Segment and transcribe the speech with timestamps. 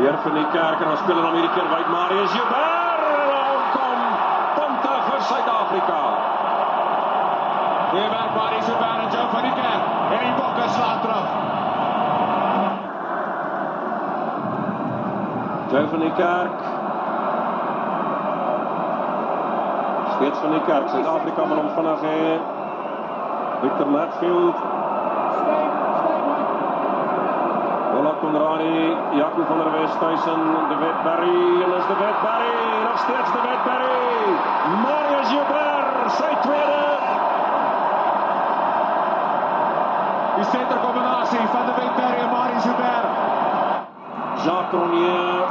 [0.00, 3.02] Weer van die kerk en ons speel hom hierdie keer by Marius Joubert.
[3.36, 3.98] En kom
[4.54, 5.98] punte vir Suid-Afrika.
[7.90, 9.90] Weer werk Marius Joubert en Joe van die kerk.
[10.14, 11.28] En die bokke slaat terug.
[15.74, 16.64] Joe van die kerk.
[20.14, 20.88] Steeds van die kerk.
[20.96, 22.24] Suid-Afrika moet hom vinnig hê.
[23.66, 24.64] Victor Matfield
[28.10, 32.98] Ola Conradi, Jaco van der Westhuizen, De Wet Barry en is De Wet Barry, nog
[32.98, 34.34] steeds De Wet Barry.
[34.82, 36.98] Marius Joubert, sy tweede.
[40.36, 43.10] Die senterkombinasie van De Wet Barry en Marius Joubert.
[44.44, 45.44] Jacques Cronje.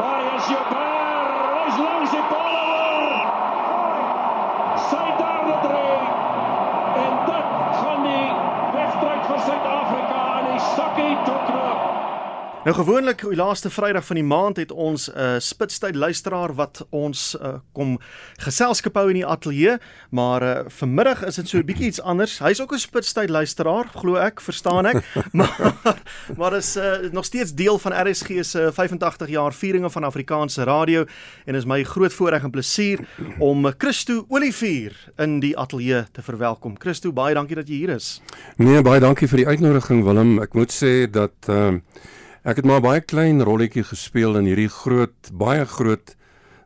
[0.00, 2.43] Marius Joubert, hy's langs paal
[10.98, 11.63] aan die sakkie toe knoop.
[12.64, 16.86] Nou gewoonlik die laaste Vrydag van die maand het ons 'n uh, spitstyd luisteraar wat
[16.90, 17.98] ons uh, kom
[18.40, 19.76] geselskap hou in die ateljee,
[20.10, 22.38] maar uh, vanmiddag is dit so 'n bietjie iets anders.
[22.38, 25.04] Hy's ook 'n spitstyd luisteraar, glo ek, verstaan ek,
[25.38, 25.74] maar
[26.36, 31.04] maar is uh, nog steeds deel van RSG se 85 jaar vieringe van Afrikaanse radio
[31.44, 32.98] en is my groot voorreg en plesier
[33.38, 36.78] om Christo Olivier in die ateljee te verwelkom.
[36.78, 38.22] Christo, baie dankie dat jy hier is.
[38.56, 40.38] Nee, baie dankie vir die uitnodiging Willem.
[40.40, 41.80] Ek moet sê dat ehm uh,
[42.44, 46.10] Ek het maar baie klein rolletjie gespeel in hierdie groot, baie groot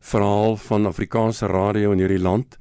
[0.03, 2.57] verhaal van Afrikaanse radio in hierdie land.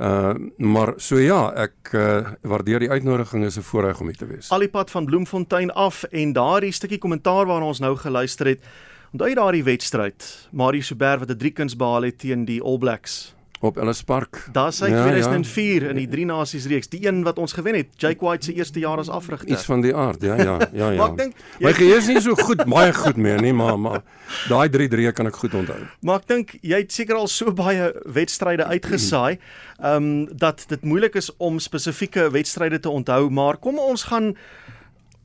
[0.00, 4.26] Uh maar so ja, ek uh, waardeer die uitnodiging is 'n voorreg om hier te
[4.26, 4.48] wees.
[4.50, 8.64] Al die pad van Bloemfontein af en daardie stukkie kommentaar waarna ons nou geluister het.
[9.12, 10.48] Onthou jy daardie wedstryd?
[10.52, 14.42] Marius Subert wat 'n drie kuns behaal het teen die All Blacks op Ellis Park.
[14.52, 15.92] Daar's hy ja, 2004 ja.
[15.94, 18.82] in die Drie Nasies reeks, die een wat ons gewen het, Jake White se eerste
[18.82, 19.48] jaar as afrigter.
[19.48, 20.98] Iets van die aard, ja ja, ja ja.
[20.98, 24.02] maar ek dink my geheue is nie so goed, baie goed meer nie, maar maar
[24.50, 25.80] daai 3-3 kan ek goed onthou.
[26.04, 29.38] Maar ek dink jy het seker al so baie wedstryde uitgesaai,
[29.80, 30.12] ehm um,
[30.44, 34.34] dat dit moeilik is om spesifieke wedstryde te onthou, maar kom ons gaan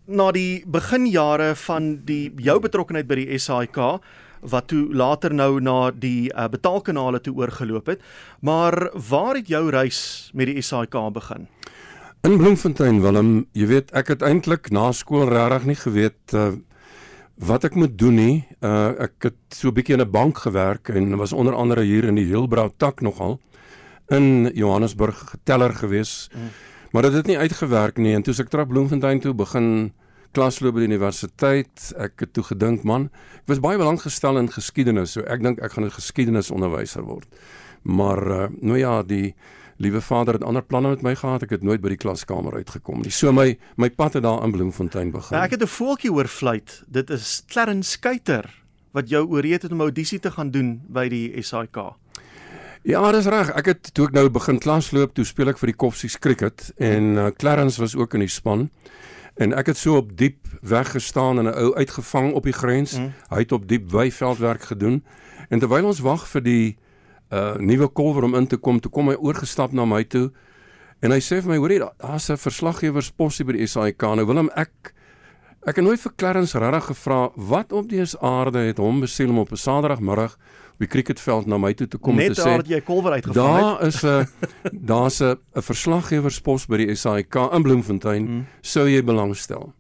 [0.10, 3.78] na die beginjare van die jou betrokkeheid by die SAIK
[4.42, 8.02] wat toe later nou na die uh, betaalkanale toe oorgeloop het.
[8.40, 11.48] Maar waar het jou reis met die SAIK begin?
[12.22, 16.52] In Bloemfontein Willem, jy weet ek het eintlik na skool regtig nie geweet uh,
[17.40, 18.36] wat ek moet doen nie.
[18.60, 22.04] Uh, ek het so 'n bietjie in 'n bank gewerk en was onder andere hier
[22.04, 23.40] in die Hilbrau tak nogal
[24.10, 26.30] in Johannesburg teller gewees.
[26.34, 26.50] Mm.
[26.92, 29.94] Maar dit het nie uitgewerk nie en toe ek terug Bloemfontein toe begin
[30.32, 31.94] klasloop by die universiteit.
[31.98, 33.10] Ek het toe gedink, man,
[33.42, 37.28] ek was baie belang gestel in geskiedenis, so ek dink ek gaan 'n geskiedenisonderwyser word.
[37.84, 39.36] Maar uh, nou ja, die
[39.80, 41.44] liewe vader het ander planne met my gehad.
[41.44, 43.12] Ek het nooit by die klaskamer uitgekom nie.
[43.12, 45.38] So my my pad het daar in Bloemfontein begin.
[45.38, 46.84] Nou, ek het 'n voeltjie oor fluit.
[46.88, 48.46] Dit is Clarence Skuyter
[48.92, 51.78] wat jou ooreed het om audisie te gaan doen by die SAIK.
[52.84, 53.52] Ja, dis reg.
[53.60, 57.18] Ek het toe ek nou begin klasloop, toe speel ek vir die Koffsies Cricket en
[57.18, 58.70] uh, Clarence was ook in die span.
[59.40, 62.98] En ek het so op diep weggestaan en 'n ou uitgevang op die grens.
[63.00, 63.14] Mm.
[63.30, 65.04] Hy het op diep weiveldwerk gedoen.
[65.50, 66.78] En terwyl ons wag vir die
[67.30, 70.32] uh nuwe kolwer om in te kom, toe kom hy oorgestap na my toe.
[71.00, 74.02] En hy sê vir my, hoorie, daar's 'n verslaggewersposie by die SAIK.
[74.02, 74.94] Nou wil hom ek
[75.64, 79.40] ek het nooit vir Clarence regtig gevra wat op die aarde het hom besiel om
[79.40, 80.38] op 'n Saterdagmiddag
[80.80, 82.54] op die cricketveld na my toe te kom Net te sê.
[82.56, 83.64] Net daar jy kolwer uitgevang het.
[83.64, 84.28] Daar is 'n
[84.92, 88.26] daar's 'n 'n verslaggewerspos by die SAIK in Bloemfontein.
[88.26, 88.46] Hmm.
[88.62, 89.74] Sou jy belangstel?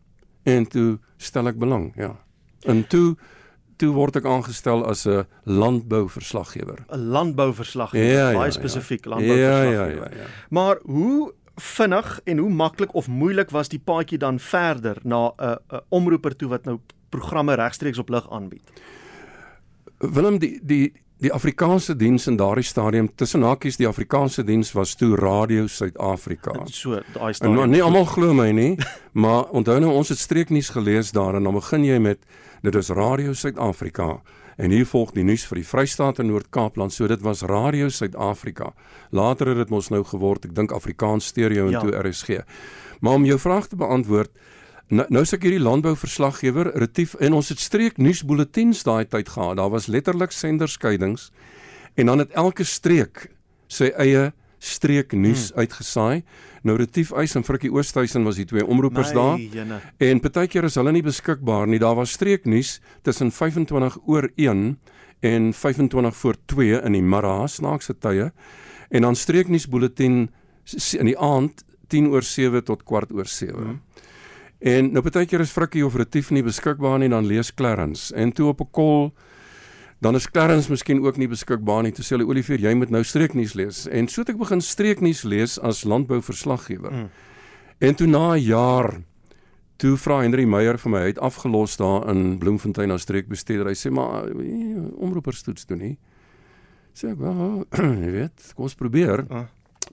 [0.43, 2.19] En toe stel ek belang, ja.
[2.65, 3.15] En toe
[3.77, 6.85] toe word ek aangestel as 'n landbouverslaggewer.
[6.91, 9.09] 'n Landbouverslaggewer, ja, baie ja, spesifiek ja.
[9.09, 9.91] landbouverslaggewer.
[9.91, 10.27] Ja, ja, ja, ja.
[10.49, 15.57] Maar hoe vinnig en hoe maklik of moeilik was die paadjie dan verder na 'n
[15.71, 16.79] 'n omroeper toe wat nou
[17.09, 18.71] programme regstreeks op lig aanbied?
[19.99, 24.93] Willem die die die Afrikaanse diens in daardie stadium tussen hakies die Afrikaanse diens was
[24.95, 26.53] toe Radio Suid-Afrika.
[26.71, 27.57] So daai stadium.
[27.57, 28.77] Nou nie almal glo my nie,
[29.23, 32.23] maar onthou nou ons het streeknuus gelees daar en dan begin jy met
[32.63, 34.21] dit is Radio Suid-Afrika
[34.59, 36.91] en hier volg die nuus vir die Vrystaat en Noord-Kaapland.
[36.91, 38.73] So dit was Radio Suid-Afrika.
[39.15, 41.83] Later het dit mos nou geword, ek dink Afrikaans Stereo en ja.
[41.83, 42.41] toe RSG.
[42.99, 44.31] Maar om jou vraag te beantwoord,
[44.89, 49.59] Nou nou sê ek hierdie landbouverslaggewer retief en ons het streek nuusbulletins daai tyd gehad.
[49.59, 51.29] Daar was letterlik senderskeidings
[51.95, 53.27] en dan het elke streek
[53.69, 55.61] sy eie streek nuus hmm.
[55.61, 56.23] uitgesaai.
[56.65, 59.37] Nou Retief Eis en Frikkie Oosthuizen was die twee omroepers daar.
[59.39, 59.79] Jene.
[60.01, 61.79] En partykeer is hulle nie beskikbaar nie.
[61.79, 64.65] Daar was streek nuus tussen 25 oor 1
[65.19, 68.31] en 25 voor 2 in die middag snaakse tye.
[68.89, 70.27] En dan streek nuusbulletin
[70.97, 73.55] in die aand 10 oor 7 tot kwart oor 7.
[73.55, 73.79] Hmm.
[74.59, 78.13] En nou baie keer is Frikkie of Retief nie beskikbaar nie, dan lees Clarence.
[78.15, 79.13] En toe op 'n kol
[79.99, 81.91] dan is Clarence miskien ook nie beskikbaar nie.
[81.91, 83.83] Toe sê hulle Olivier, jy moet nou streeknuus lees.
[83.87, 86.91] En so het ek begin streeknuus lees as landbouverslaggewer.
[86.91, 87.09] Mm.
[87.79, 89.01] En toe na 'n jaar
[89.77, 93.67] toe vra Henry Meyer vir my, hy het afgelos daar in Bloemfontein as streekbestuurder.
[93.67, 94.27] Hy sê maar
[94.97, 95.97] omroeperstoets doen nie.
[96.93, 97.65] Sê ek, "Wel,
[98.05, 99.43] jy weet, kom ons probeer." Uh.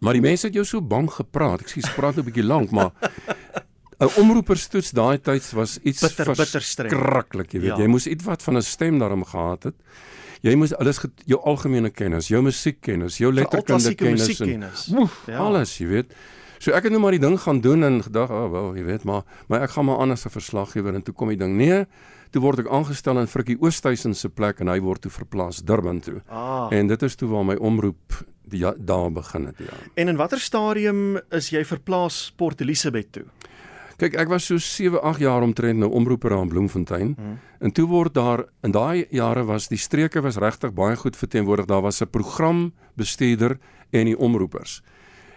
[0.00, 1.60] Maar die mense het jou so bang gepraat.
[1.60, 2.92] Ek sê jy praat nou 'n bietjie lank, maar
[4.00, 7.76] 'n omroeperstoets daai tyd was iets bitter, bitter skrikkelik, jy weet.
[7.76, 7.78] Ja.
[7.80, 9.74] Jy moes iets wat van 'n stem daarom gehad het.
[10.42, 14.70] Jy moes alles jou algemene kennis, jou musiekkennis, jou letterkunde kennis, en,
[15.26, 15.38] ja.
[15.38, 16.12] alles, jy weet.
[16.58, 19.04] So ek het nou maar die ding gaan doen en gedag, oh, wel, jy weet,
[19.04, 21.56] maar maar ek gaan maar anders 'n verslaggewer en toe kom die ding.
[21.56, 21.86] Nee,
[22.30, 26.00] toe word ek aangestel in Frikkie Oosthuizen se plek en hy word toe verplaas Durban
[26.00, 26.22] toe.
[26.28, 26.68] Ah.
[26.70, 29.74] En dit is toe waar my omroep die ja, daar begin het, ja.
[29.94, 33.24] En in watter stadium is jy verplaas Port Elizabeth toe?
[33.96, 37.14] Kyk, ek was so 7, 8 jaar omtrent nou omroeper aan Bloemfontein.
[37.16, 37.38] Hmm.
[37.64, 41.66] En toe word daar in daai jare was die streke was regtig baie goed verteenwoordig.
[41.66, 43.58] Daar was 'n programbestuurder
[43.90, 44.82] en die omroepers.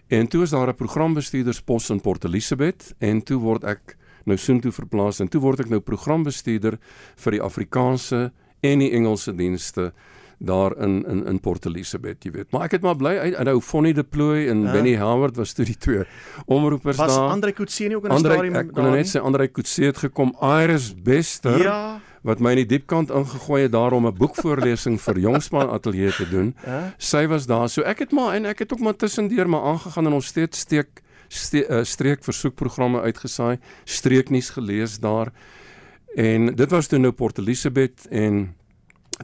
[0.07, 4.71] En toe is daar 'n programbestuurderspos in Port Elizabeth en toe word ek nou soontoe
[4.71, 6.79] verplaas en toe word ek nou programbestuurder
[7.15, 9.93] vir die Afrikaanse en die Engelse dienste
[10.39, 12.51] daar in in in Port Elizabeth, jy weet.
[12.51, 14.71] Maar ek het maar bly uit nou Fonnie Deploy en ja.
[14.71, 16.03] Benny Howard was toe die twee
[16.45, 17.25] omroepers was daar.
[17.25, 18.63] Was Andre Kutse nie ook in 'n stadium daar?
[18.63, 20.35] Ek kon net sê Andre Kutse het gekom.
[20.41, 21.61] Iris Bester.
[21.61, 26.29] Ja wat my in die diepkant ingegooi het daarom 'n boekvoorlesing vir jongspan ateljee te
[26.29, 26.55] doen.
[26.65, 26.93] Ja?
[26.97, 27.69] Sy was daar.
[27.69, 30.59] So ek het maar en ek het ook maar tussendeur maar aangegaan en ons steeds
[30.59, 35.31] steek ste, uh, streek versoekprogramme uitgesaai, streeknuus gelees daar.
[36.15, 38.55] En dit was toe nou Port Elizabeth en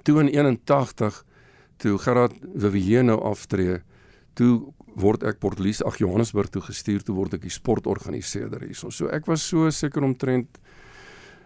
[0.03, 1.23] toe in 81
[1.77, 3.81] toe Gerard Vivier nou aftree,
[4.35, 8.91] toe word ek Port Elizabeth ag Johannesburg toe gestuur, toe word ek die sportorganiseerder hierso.
[8.95, 10.59] So ek was so seker omtrent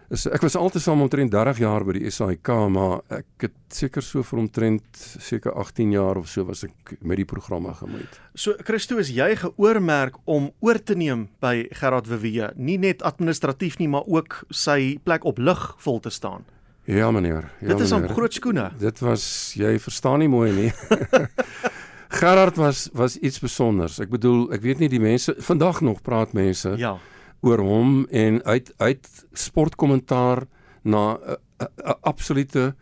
[0.10, 4.26] is ek was altesaam omtrent 30 jaar by die SAIK, maar ek het seker so
[4.26, 8.18] vir omtrent seker 18 jaar of so was ek met die programme gemoeid.
[8.34, 13.78] So Christo is jy geoormerk om oor te neem by Gerard Wewe, nie net administratief
[13.82, 16.48] nie, maar ook sy plek op lig vol te staan.
[16.90, 17.52] Ja meneer.
[17.62, 18.72] Ja, Dit is 'n groot skoene.
[18.78, 20.72] Dit was jy verstaan nie mooi nie.
[22.20, 24.00] Gerard was was iets spesiaals.
[24.00, 26.74] Ek bedoel, ek weet nie die mense vandag nog praat mense.
[26.78, 26.98] Ja
[27.40, 30.44] oor hom en uit uit sportkommentaar
[30.82, 32.76] na 'n uh, uh, absolute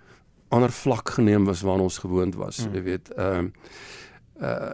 [0.50, 2.74] ander vlak geneem was waarna ons gewoond was, mm.
[2.74, 3.13] jy weet.
[3.13, 3.50] Ehm
[4.42, 4.71] uh, uh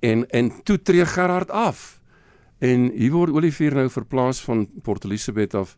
[0.00, 2.00] en en toe tree Gerard af.
[2.58, 5.76] En hier word Olivier nou verplaas van Port Elizabeth af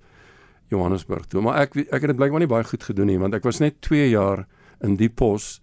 [0.73, 1.43] Johannesburg toe.
[1.45, 3.81] Maar ek ek het dit blykbaar nie baie goed gedoen nie, want ek was net
[3.85, 4.47] 2 jaar
[4.83, 5.59] in die pos.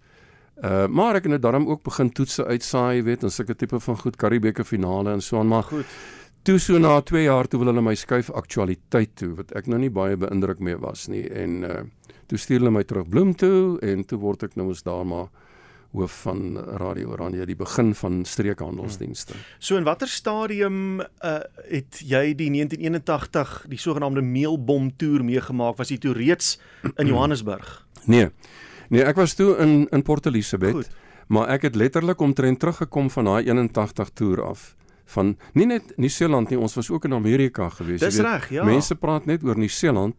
[0.60, 3.80] Uh maar ek het nou daarom ook begin toetse uitsaai, jy weet, en sulke tipe
[3.80, 5.86] van goed Karibeker finale en so aan, maar goed.
[6.44, 9.80] Toe so na 2 jaar toe wil hulle my skuif aktualiteit toe wat ek nou
[9.80, 11.80] nie baie beïndruk mee was nie en uh
[12.30, 15.32] toe stuur hulle my terug Bloem toe en toe word ek nou ons daar maar
[15.92, 19.32] hoof van Radio Oranje die begin van streekhandelsdienste.
[19.32, 19.42] Hmm.
[19.58, 21.38] So in watter stadium uh
[21.70, 25.76] het jy die 1981 die sogenaamde meelbom toer meegemaak?
[25.78, 26.58] Was jy toe reeds
[26.96, 27.86] in Johannesburg?
[28.04, 28.30] Nee.
[28.88, 30.74] Nee, ek was toe in in Port Elizabeth.
[30.74, 30.90] Goed.
[31.30, 34.74] Maar ek het letterlik omtrent teruggekom van daai 81 toer af
[35.10, 38.02] van nie net Nieu-Seeland nie, ons was ook in Amerika gewees.
[38.02, 38.64] Dis reg, ja.
[38.66, 40.14] Mense praat net oor Nieu-Seeland.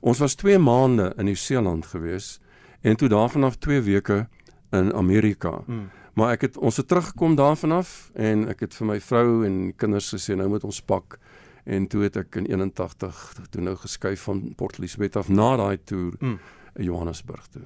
[0.00, 2.38] Ons was 2 maande in Nieu-Seeland gewees
[2.80, 4.28] en toe daarvan af 2 weke
[4.70, 5.62] in Amerika.
[5.66, 5.90] Hmm.
[6.14, 9.72] Maar ek het ons het teruggekom daarvan af en ek het vir my vrou en
[9.76, 11.18] kinders gesê nou moet ons pak
[11.64, 15.78] en toe het ek in 81 toe nou geskuif van Port Elizabeth af na daai
[15.84, 16.38] toer hmm.
[16.74, 17.62] Johannesburg toe.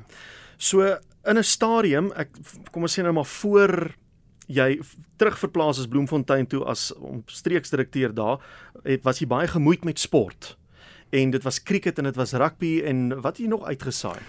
[0.57, 2.29] So in 'n stadium, ek
[2.71, 3.95] kom ons sê nou maar voor
[4.47, 4.81] jy
[5.17, 6.93] terugverplaas as Bloemfontein toe as
[7.27, 8.41] streeksdirekteur daar,
[8.85, 10.57] het was jy baie gemoeid met sport.
[11.11, 14.21] En dit was cricket en dit was rugby en wat het jy nog uitgesaai?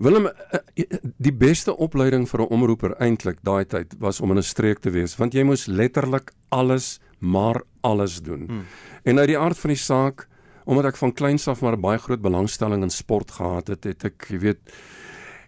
[0.00, 4.38] Willem eh, eh, die beste opleiding vir 'n omroeper eintlik daai tyd was om in
[4.38, 8.46] 'n streek te wees want jy moes letterlik alles maar alles doen.
[8.46, 8.64] Hmm.
[9.04, 10.28] En uit die aard van die saak
[10.64, 14.26] omdat ek van kleins af maar baie groot belangstelling in sport gehad het, het ek,
[14.28, 14.72] jy weet,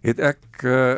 [0.02, 0.96] het ek uh,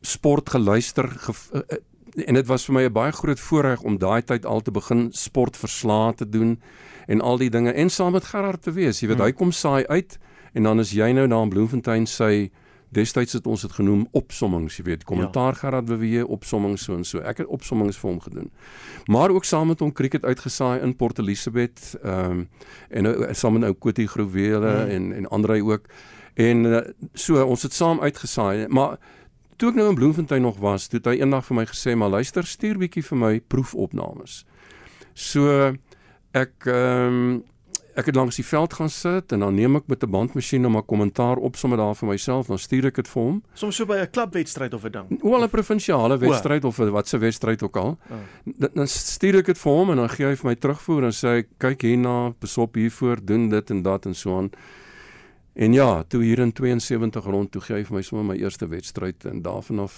[0.00, 4.22] sport geluister ge, uh, en dit was vir my 'n baie groot voorreg om daai
[4.22, 6.60] tyd al te begin sportverslae te doen
[7.06, 9.00] en al die dinge en saam met Gerard te wees.
[9.00, 9.26] Jy weet, hmm.
[9.26, 10.18] hy kom saai uit
[10.52, 12.50] en dan is jy nou daar in Bloemfontein sy
[12.92, 15.60] destyds het ons dit genoem opsommings, jy weet, kommentaar ja.
[15.62, 17.22] Gerard beweeg opsommings so en so.
[17.24, 18.50] Ek het opsommings vir hom gedoen.
[19.12, 22.48] Maar ook saam met hom cricket uitgesaai in Port Elizabeth, ehm um,
[22.90, 24.92] en nou saam met ou Kotie Groewele hmm.
[24.96, 25.88] en en Andrei ook.
[26.34, 26.80] En uh,
[27.14, 28.98] so ons het saam uitgesaai, maar
[29.56, 32.44] toe ek nou in Bloemfontein nog was, het hy eendag vir my gesê, "Maar luister,
[32.46, 34.44] stuur bietjie vir my proefopnames."
[35.14, 35.72] So
[36.32, 37.42] ek ehm um,
[37.94, 40.76] ek het langs die veld gaan sit en dan neem ek met 'n bandmasjien om
[40.76, 43.42] 'n kommentaar op sommer daar vir myself, dan stuur ek dit vir hom.
[43.54, 45.22] Soms so by 'n klubwedstryd of 'n ding.
[45.22, 47.98] Wel 'n provinsiale wedstryd of wat se wedstryd ook al.
[48.44, 51.12] Dan, dan stuur ek dit vir hom en dan gee hy vir my terugvoer en
[51.12, 54.50] sê hy kyk hierna, besop hiervoor, doen dit en dat en so aan.
[55.54, 58.68] En ja, toe hier in 72 rond toe gee hy vir my sommer my eerste
[58.68, 59.94] wedstryd en daarvan af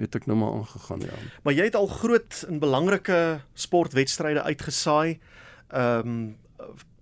[0.00, 1.16] het ek nou maar aangegaan ja.
[1.42, 5.18] Maar jy het al groot en belangrike sportwedstryde uitgesaai.
[5.68, 6.36] Ehm um,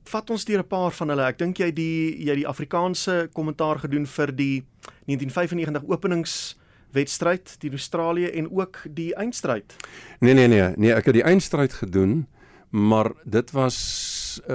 [0.09, 1.27] vat ons deur 'n paar van hulle.
[1.27, 4.65] Ek dink jy die jy die Afrikaanse kommentaar gedoen vir die
[5.07, 9.77] 1995 openingswedstryd teen Australië en ook die eindstryd.
[10.21, 12.27] Nee nee nee, nee, ek het die eindstryd gedoen,
[12.71, 13.79] maar dit was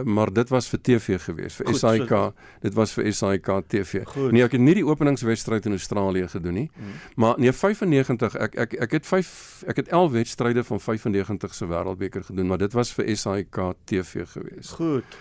[0.04, 2.10] maar dit was vir TV gewees, vir Goed, SAK.
[2.10, 2.34] So.
[2.62, 4.04] Dit was vir SAK TV.
[4.08, 4.32] Goed.
[4.32, 6.70] Nee, ek het nie die openingswedstryd in Australië gedoen nie.
[6.78, 6.98] Hmm.
[7.16, 11.68] Maar nee 95, ek ek ek het 5 ek het 11 wedstryde van 95 se
[11.68, 14.76] wêreldbeker gedoen, maar dit was vir SAK TV gewees.
[14.80, 15.18] Goed.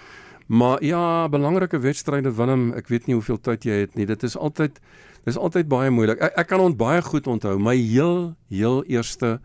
[0.52, 4.04] Maar ja, belangrike wedstryde Willem, ek weet nie hoeveel tyd jy het nie.
[4.09, 4.76] Dit is altyd
[5.25, 6.21] dis altyd baie moeilik.
[6.21, 9.38] Ek, ek kan ont baie goed onthou my heel heel eerste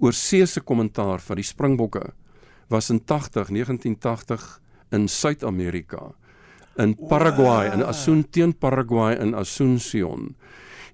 [0.00, 2.10] oorseese kommentaar van die Springbokke
[2.68, 4.44] was in 80 1980
[4.92, 6.10] in Suid-Amerika
[6.76, 7.74] in Paraguay wow.
[7.74, 10.34] in Asun teen Paraguay in Asunción.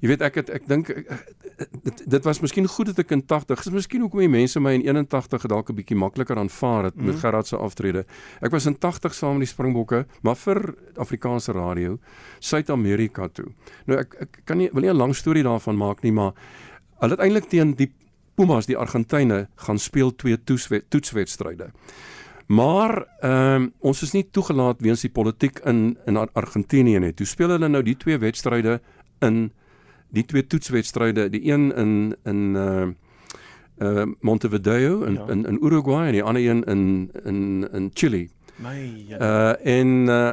[0.01, 0.91] Jy weet ek het ek dink
[1.87, 4.75] dit dit was miskien goed dat ek in 80 is miskien hoekom die mense my
[4.77, 7.05] in 81 dalk 'n bietjie makliker aanvaar het mm.
[7.05, 7.21] met mhm.
[7.21, 8.05] Gerard se aftrede.
[8.41, 11.99] Ek was in 80 saam met die Springbokke, maar vir Afrikaanse radio
[12.41, 13.53] Suid-Amerika toe.
[13.87, 16.33] Nou ek ek kan nie wil nie 'n lang storie daarvan maak nie, maar
[17.01, 17.93] hulle het eintlik teen die
[18.37, 21.71] Pumas, die Argentyne, gaan speel twee toetswedstryde.
[22.47, 27.15] Maar ehm um, ons is nie toegelaat weens die politiek in in Argentinië nie.
[27.15, 28.81] Toe speel hulle nou die twee wedstryde
[29.21, 29.51] in
[30.09, 32.87] die twee toetswedstryde, die een in in uh
[33.79, 35.29] uh Montevideo in ja.
[35.29, 38.31] in in Uruguay en die ander een in in in Chili.
[38.57, 39.21] My ja.
[39.21, 40.33] Uh en uh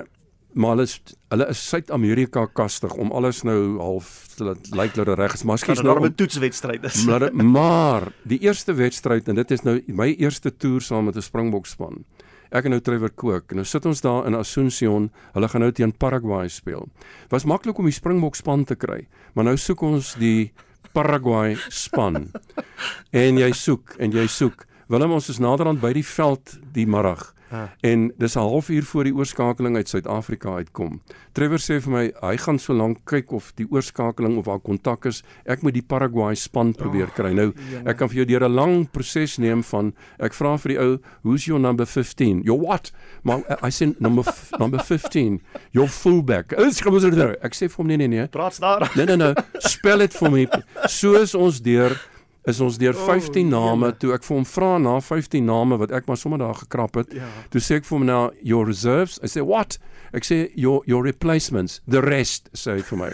[0.53, 1.01] maar hulle is
[1.34, 5.44] hulle is Suid-Amerika kastig om alles nou half laat lyk dat reg is.
[5.44, 7.06] Miskien nou 'n toetswedstryd is.
[7.06, 11.22] Maar, maar die eerste wedstryd en dit is nou my eerste toer saam met 'n
[11.22, 12.06] Springbok span.
[12.53, 13.55] Ek en nou Trevor Cook.
[13.57, 15.07] Nou sit ons daar in Asunción.
[15.33, 16.86] Hulle gaan nou teen Paraguay speel.
[17.33, 20.51] Was maklik om die Springbok span te kry, maar nou soek ons die
[20.93, 22.27] Paraguay span.
[23.25, 24.67] en jy soek en jy soek.
[24.93, 27.33] Willem ons is naderhand by die veld die middag.
[27.53, 27.69] Ah.
[27.81, 31.01] En dis 'n halfuur voor die oorskakeling uit Suid-Afrika uitkom.
[31.31, 35.05] Trevor sê vir my hy gaan so lank kyk of die oorskakeling of haar kontak
[35.05, 35.24] is.
[35.45, 37.33] Ek moet die Paraguay span probeer kry.
[37.33, 37.53] Nou,
[37.86, 40.98] ek kan vir jou deur 'n lang proses neem van ek vra vir die ou,
[41.22, 42.91] "Who's your number 15?" "Your what?"
[43.24, 44.24] Maar I say number
[44.60, 45.41] number 15.
[45.72, 47.36] "Your fullback." Ek sê nou.
[47.41, 48.27] Ek sê vir hom nee nee nee.
[48.27, 48.91] Praat daar.
[48.95, 49.33] Nee nee nee.
[49.60, 50.48] Spel dit vir my.
[50.88, 52.12] Soos ons deur
[52.50, 53.97] is ons deur 15 oh, name jene.
[54.01, 57.13] toe ek vir hom vra na 15 name wat ek maar sommer daar gekrap het.
[57.15, 57.29] Ja.
[57.53, 59.19] Toe sê ek vir hom nou your reserves.
[59.23, 59.77] I say what?
[60.13, 63.09] Ek sê your your replacements, the rest sê hy vir my.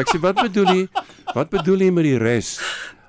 [0.00, 0.88] Ek sê wat bedoel jy?
[1.36, 2.56] Wat bedoel jy met die res?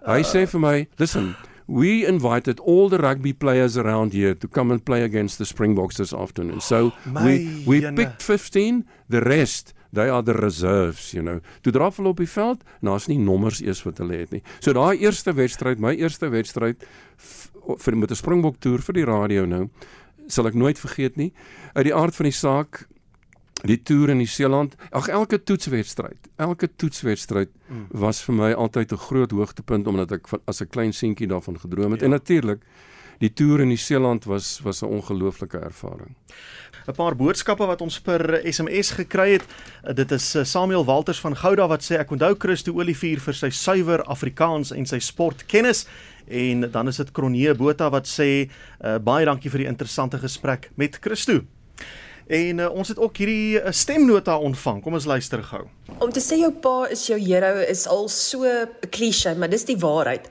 [0.04, 1.34] Hy uh, sê vir my, listen,
[1.68, 5.98] we invited all the rugby players around here to come and play against the Springboks
[5.98, 6.60] this afternoon.
[6.60, 7.96] So oh, we we jene.
[7.96, 11.40] picked 15, the rest they are the reserves, you know.
[11.62, 14.42] Toe draf hulle op die veld, daar's nie nommers eers wat hulle het nie.
[14.60, 16.86] So daai eerste wedstryd, my eerste wedstryd
[17.78, 19.70] vir met 'n Springbok toer vir die radio nou,
[20.28, 21.34] sal ek nooit vergeet nie.
[21.74, 22.88] Uit die aard van die saak
[23.64, 27.86] die toer in Nieu-Seeland, ag elke toetswedstryd, elke toetswedstryd mm.
[27.92, 31.60] was vir my altyd 'n groot hoogtepunt omdat ek van, as 'n klein seentjie daarvan
[31.60, 32.02] gedroom het.
[32.02, 32.06] Ja.
[32.06, 32.60] En natuurlik
[33.20, 36.16] die toer in Nieu-Seeland was was 'n ongelooflike ervaring.
[36.88, 39.44] 'n Paar boodskappe wat ons per SMS gekry het.
[39.96, 43.50] Dit is eh, Samuel Walters van Gouda wat sê ek onthou Christo Olivier vir sy
[43.50, 45.86] suiwer Afrikaans en sy sportkennis
[46.28, 50.70] en dan is dit Kronee Botha wat sê uh, baie dankie vir die interessante gesprek
[50.76, 51.42] met Christo.
[52.28, 54.80] En uh, ons het ook hierdie uh, stemnota ontvang.
[54.84, 55.66] Kom ons luister gou.
[56.00, 59.66] Om te sê jou pa is jou hero is al so 'n klise, maar dis
[59.66, 60.30] die waarheid.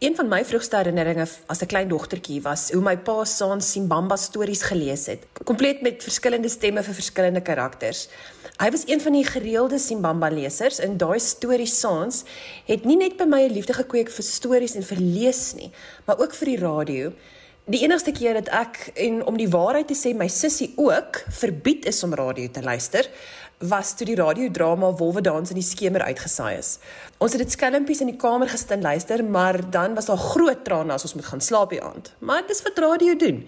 [0.00, 4.16] Een van my vroegste herinneringe as 'n klein dogtertjie was hoe my pa saans Simbamba
[4.16, 8.08] stories gelees het, kompleet met verskillende stemme vir verskillende karakters.
[8.56, 12.24] Hy was een van die gereelde Simbamba lesers en daai stories saans
[12.64, 15.70] het nie net by my 'n liefde gekweek vir stories en vir lees nie,
[16.06, 17.12] maar ook vir die radio.
[17.66, 21.84] Die enigste keer dat ek en om die waarheid te sê my sussie ook verbied
[21.86, 23.06] is om radio te luister,
[23.60, 26.78] was toe die radiodrama Wolwe dans in die skemer uitgesaai is.
[27.20, 30.64] Ons het dit skelmpies in die kamer gesit en luister, maar dan was daar groot
[30.64, 32.14] trane as ons moet gaan slaap die aand.
[32.24, 33.42] Maar dis wat radio doen.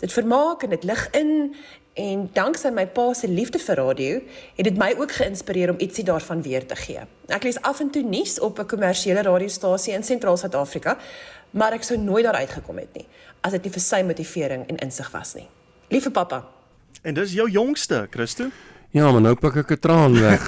[0.00, 1.54] Dit vermaak en dit lig in
[2.00, 4.20] en danksy my pa se liefde vir radio
[4.56, 7.02] het dit my ook geïnspireer om ietsie daarvan weer te gee.
[7.28, 10.96] Ek lees af en toe nuus op 'n kommersiële radiostasie in Sentraal Suid-Afrika,
[11.50, 13.06] maar ek sou nooit daar uitgekom het nie
[13.40, 15.48] as dit nie vir sy motivering en insig was nie.
[15.88, 16.44] Liewe pappa,
[17.02, 18.50] En dis jou jongste, Christo?
[18.90, 20.42] Ja, maar nou pik ek 'n traan weg.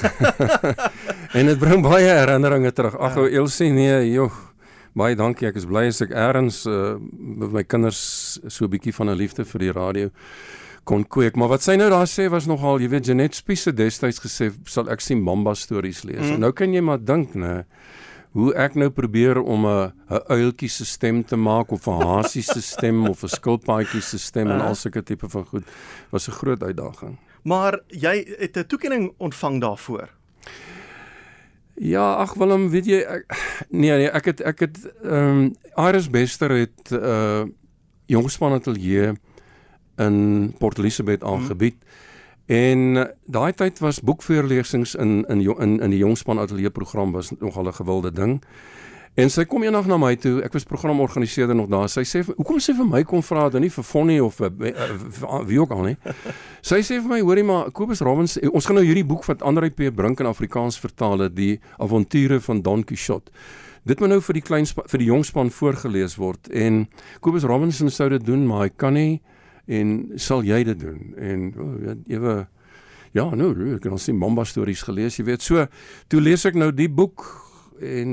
[1.38, 2.96] en dit bring baie herinneringe terug.
[2.98, 3.28] Ag, ja.
[3.42, 4.32] Elsie, nee, joh.
[4.94, 5.46] Baie dankie.
[5.48, 9.16] Ek is bly as ek eers uh, met my kinders so 'n bietjie van 'n
[9.16, 10.10] liefde vir die radio
[10.84, 11.36] kon kweek.
[11.38, 14.50] Maar wat sy nou daar sê was nogal, jy weet Janet Spies het destyds gesê
[14.66, 16.26] sal ek sien Mamba stories lees.
[16.26, 16.32] Mm.
[16.34, 17.62] En nou kan jy maar dink, né?
[18.32, 22.42] Hoe ek nou probeer om 'n 'n uiltjie se stem te maak of 'n hasie
[22.42, 25.64] se stem of 'n skilpaadjie se stem en al sulke tipe van goed
[26.10, 27.18] was 'n groot uitdaging.
[27.42, 30.08] Maar jy het 'n toekenning ontvang daarvoor.
[31.74, 33.24] Ja, ag Willem, weet jy ek,
[33.68, 37.42] nee nee, ek het ek het ehm um, Iris Bester het uh,
[38.06, 39.12] jongspan ateljee
[39.96, 41.76] in Port Elizabeth aangebied.
[41.78, 42.10] Hmm.
[42.46, 47.66] En daai tyd was boekvoorlesings in in in in die jongspan ateljee program was nogal
[47.66, 48.42] 'n gewilde ding.
[49.12, 50.38] En sy kom eendag na my toe.
[50.40, 51.88] Ek was programorganiseerder nog daar.
[51.88, 54.72] Sy sê, "Hoekom sê vir my kom vra dan nie vir Fonnie of vir, vir,
[55.10, 55.96] vir wie ook al nie?"
[56.62, 59.68] Sy sê vir my, "Hoorie maar, Kobus Robbins, ons gaan nou hierdie boek van Andre
[59.70, 63.30] P Brink in Afrikaans vertaal, die avonture van Don Quixote."
[63.84, 66.88] Dit moet nou vir die klein vir die jongspan voorgeles word en
[67.20, 69.20] Kobus Robinson sou dit doen, maar hy kan nie
[69.66, 71.14] en sal jy dit doen?
[71.18, 72.46] En oh, ewe
[73.12, 75.42] ja, nou, ek het al sien Mamba stories gelees, jy weet.
[75.42, 75.66] So,
[76.08, 77.51] toe lees ek nou die boek
[77.82, 78.12] en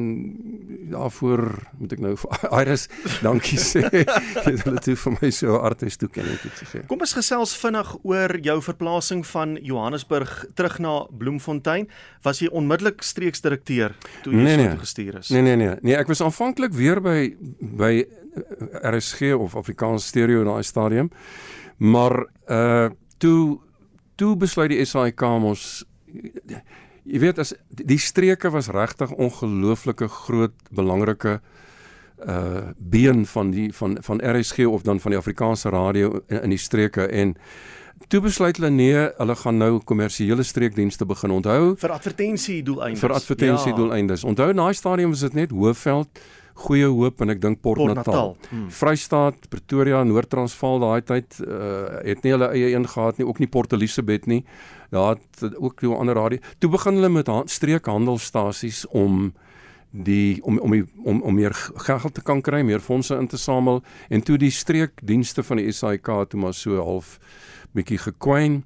[0.90, 1.44] daarvoor
[1.80, 2.88] moet ek nou vir Iris
[3.24, 3.84] dankie sê.
[3.94, 4.06] Jy
[4.46, 6.86] het hulle toe vir my so artes toekenning gegee.
[6.90, 11.90] Kom ons gesels vinnig oor jou verplasing van Johannesburg terug na Bloemfontein.
[12.26, 13.96] Was jy onmiddellik streeksdirekteur
[14.26, 14.80] toe jy nee, so nee.
[14.84, 15.32] gestuur is?
[15.36, 15.76] Nee nee nee.
[15.86, 17.94] Nee, ek was aanvanklik weer by by
[18.86, 21.14] RSG of Afrikaans Stereo in daai stadium.
[21.78, 23.60] Maar uh toe
[24.16, 25.64] toe besluit die SAIK mos
[27.10, 31.40] jy weet as die streke was regtig ongelooflike groot belangrike
[32.20, 36.50] uh been van die van van RSG of dan van die Afrikaanse radio in, in
[36.50, 37.36] die streke en
[38.08, 43.02] toe besluit hulle nee, hulle gaan nou kommersiële streekdienste begin onthou vir advertensie doeleindes.
[43.04, 43.78] Vir advertensie ja.
[43.78, 44.24] doeleindes.
[44.24, 46.22] Onthou in daai stadium was dit net Hoofveld
[46.60, 48.14] Goeie Hoop en ek dink Port, Port Natal.
[48.14, 48.50] Natal.
[48.50, 48.68] Hmm.
[48.74, 53.48] Vrystaat, Pretoria, Noord-Transvaal daai tyd uh, het nie hulle eie een gehad nie, ook nie
[53.52, 54.42] Port Elizabeth nie.
[54.90, 56.38] Daar het ook die ander radio.
[56.58, 59.34] Toe begin hulle met streekhandelstasies om
[59.92, 63.84] die om om om om meer geld te kan kry, meer fondse in te samel
[64.10, 67.18] en toe die streekdienste van die SAIK toe maar so half
[67.74, 68.64] bietjie gekwyn.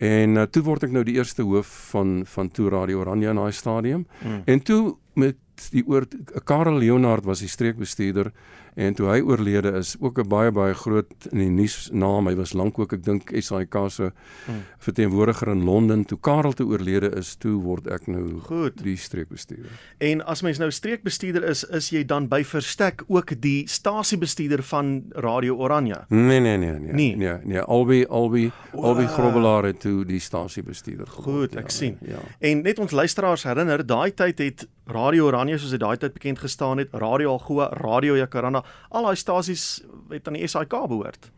[0.00, 3.36] En uh, toe word ek nou die eerste hoof van van Toe Radio Oranje in
[3.36, 4.06] daai stadium.
[4.24, 4.42] Mm.
[4.44, 5.36] En toe met
[5.70, 6.06] die oor
[6.44, 8.32] Karel Leonard was die streekbestuurder
[8.74, 12.34] en toe hy oorlede is ook 'n baie baie groot in die nuus naam hy
[12.34, 14.12] was lank ook ek dink SAIK se
[14.46, 14.62] hmm.
[14.78, 16.04] verteenwoordiger in Londen.
[16.04, 18.82] Toe Karel te oorlede is toe word ek nou goed.
[18.82, 19.70] die streekbestuurder.
[19.98, 25.04] En as mens nou streekbestuurder is is jy dan by verstek ook die stasiebestuurder van
[25.14, 26.04] Radio Oranje?
[26.08, 26.92] Nee nee nee nee.
[26.92, 31.98] Nee nee, nee albei albei albei grobbelare toe die stasiebestuurder goed ek ja, sien.
[32.00, 32.20] ja.
[32.38, 36.40] en net ons luisteraars herinner daai tyd het Radio Oranje soos dit daai tyd bekend
[36.42, 41.30] gestaan het Radio Algoa Radio Jacaranda al daai stasies het aan die SAK behoort.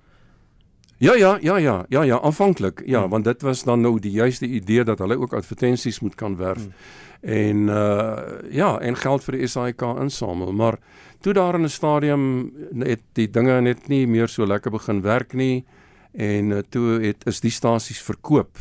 [1.02, 3.10] Ja ja ja ja ja ja aanvanklik ja hmm.
[3.10, 6.62] want dit was dan nou die juiste idee dat hulle ook advertensies moet kan werf
[6.62, 6.72] hmm.
[7.20, 10.78] en uh ja en geld vir die SAK insamel maar
[11.20, 15.32] toe daar in 'n stadium het die dinge net nie meer so lekker begin werk
[15.32, 15.64] nie
[16.12, 18.58] en uh, toe het is die stasies verkoop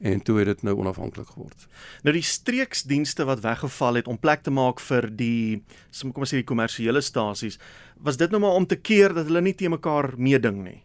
[0.00, 1.66] en toe het dit nou onafhanklik geword.
[2.06, 5.62] Nou die streeksdienste wat weggeval het om plek te maak vir die
[6.00, 7.58] kom ons sê die kommersiële stasies,
[7.98, 10.78] was dit nou maar om te keer dat hulle nie te mekaar meeding nie.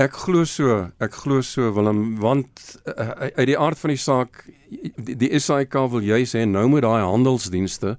[0.00, 4.44] Ek glo so, ek glo so Willem, want uh, uit die aard van die saak
[4.70, 7.96] die, die SAIK wil jy sê nou moet daai handelsdienste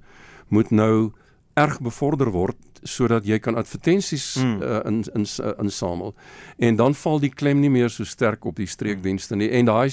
[0.50, 1.12] moet nou
[1.58, 4.62] erg bevorder word sodat jy kan advertensies mm.
[4.62, 6.14] uh, in in uh, insamel
[6.58, 9.90] en dan val die klem nie meer so sterk op die streekdienste nie en daai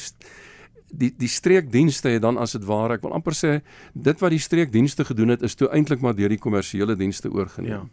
[0.89, 3.60] die die streekdienste het dan as dit ware ek wil amper sê
[3.93, 7.71] dit wat die streekdienste gedoen het is toe eintlik maar deur die kommersiële dienste oorgeneem.
[7.71, 7.84] Ja.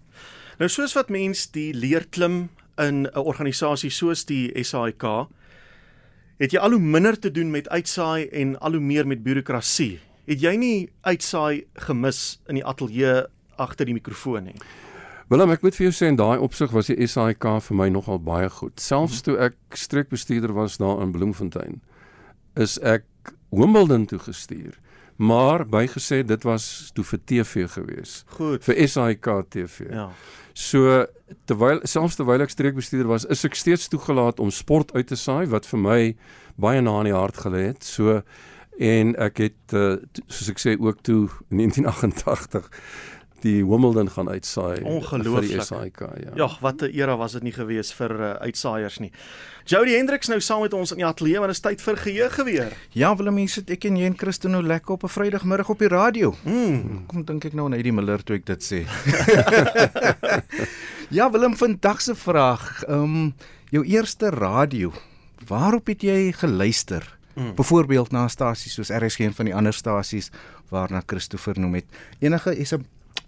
[0.58, 2.48] Nou soos wat mens die leer klim
[2.80, 5.04] in 'n organisasie soos die SAIK
[6.38, 10.00] het jy al hoe minder te doen met uitsaai en al hoe meer met bureaukrasie.
[10.26, 13.26] Het jy nie uitsaai gemis in die ateljee
[13.62, 14.58] agter die mikrofoon nie?
[15.26, 18.20] Willem, ek moet vir jou sê in daai opsig was die SAIK vir my nogal
[18.22, 18.78] baie goed.
[18.78, 21.80] Selfs toe ek streekbestuurder was daar in Bloemfontein,
[22.54, 24.78] is ek Wimbledon toe gestuur.
[25.16, 28.20] Maar bygesê dit was toe vir TV gewees.
[28.36, 28.64] Goed.
[28.68, 29.88] Vir SAIK TV.
[29.90, 30.10] Ja.
[30.52, 31.06] So
[31.48, 35.48] terwyl selfs terwyl ek streekbestuurder was, is ek steeds toegelaat om sport uit te saai
[35.50, 36.00] wat vir my
[36.60, 37.82] baie na in die hart gelê het.
[37.84, 38.20] So
[38.76, 39.96] en ek het uh,
[40.28, 42.70] soos ek sê ook toe in 1988
[43.42, 45.34] die Wimbledon gaan uitsaai Ongelooflik.
[45.34, 46.32] vir die SAIK ja.
[46.34, 49.12] Ja, wat 'n era was dit nie gewees vir uh, uitsaaiers nie.
[49.64, 52.44] Jody Hendriks nou saam met ons in die ateljee want dit is tyd vir geheue
[52.44, 52.72] weer.
[52.92, 55.78] Ja, Willem, hier sit ek en jy en Christo nou lekker op 'n Vrydagmiddag op
[55.78, 56.34] die radio.
[56.44, 57.06] Mm.
[57.06, 58.86] Kom dink ek nou aan Eddie Miller toe ek dit sê.
[61.16, 63.34] ja, Willem, vandag se vraag, ehm um,
[63.70, 64.92] jou eerste radio.
[65.46, 67.18] Waarop het jy geluister?
[67.34, 67.54] Mm.
[67.54, 70.30] Byvoorbeeld na stasies soos RSG en van die ander stasies
[70.70, 71.84] waarna Christopher noem het.
[72.18, 72.86] Enige is 'n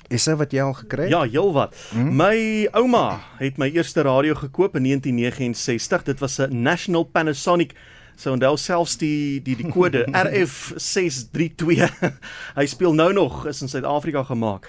[0.09, 1.13] is dit wat jy al gekry het?
[1.13, 1.77] Ja, heelwat.
[1.91, 2.17] Hmm?
[2.17, 6.03] My ouma het my eerste radio gekoop in 1969.
[6.03, 7.75] Dit was 'n National Panasonic
[8.19, 11.87] So onthou selfs die die die kode RF632.
[12.59, 14.67] Hy speel nou nog is in Suid-Afrika gemaak.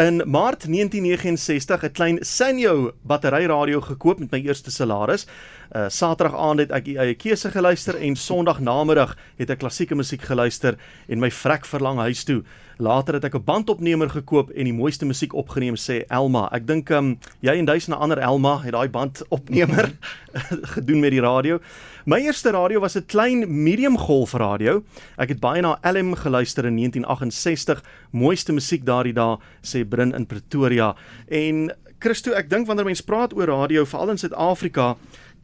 [0.00, 5.26] In Maart 1969 'n klein Sanyo batteryradio gekoop met my eerste salaris.
[5.74, 10.22] Uh Saterdag aand het ek eie keuse geluister en Sondag namiddag het ek klassieke musiek
[10.22, 10.76] geluister
[11.08, 12.42] en my vrek verlang huis toe.
[12.78, 16.48] Later het ek 'n bandopnemer gekoop en die mooiste musiek opgeneem sê Elma.
[16.52, 19.92] Ek dink um jy en duisende ander Elma het daai bandopnemer
[20.76, 21.58] gedoen met die radio.
[22.04, 24.84] My eerste radio was 'n klein medium golf radio.
[25.18, 27.82] Ek het baie na LM geluister in 1968.
[28.12, 30.94] Mooiste musiek daardie dae sê Brin in Pretoria.
[31.28, 34.96] En Christo, ek dink wanneer mense praat oor radio, veral in Suid-Afrika,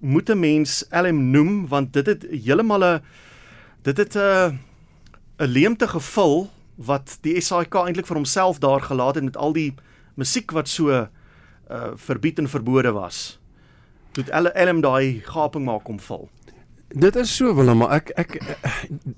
[0.02, 3.00] moet 'n mens LM noem want dit het heeltemal 'n
[3.82, 4.58] dit het 'n
[5.38, 9.74] 'n leemte gevul wat die SAIK eintlik vir homself daar gelaat het met al die
[10.14, 11.06] musiek wat so uh
[11.94, 13.38] verbied en verbode was.
[14.12, 16.28] Toe LM daai gaping maak kom vul.
[16.94, 18.34] Dit is so Willem, maar ek ek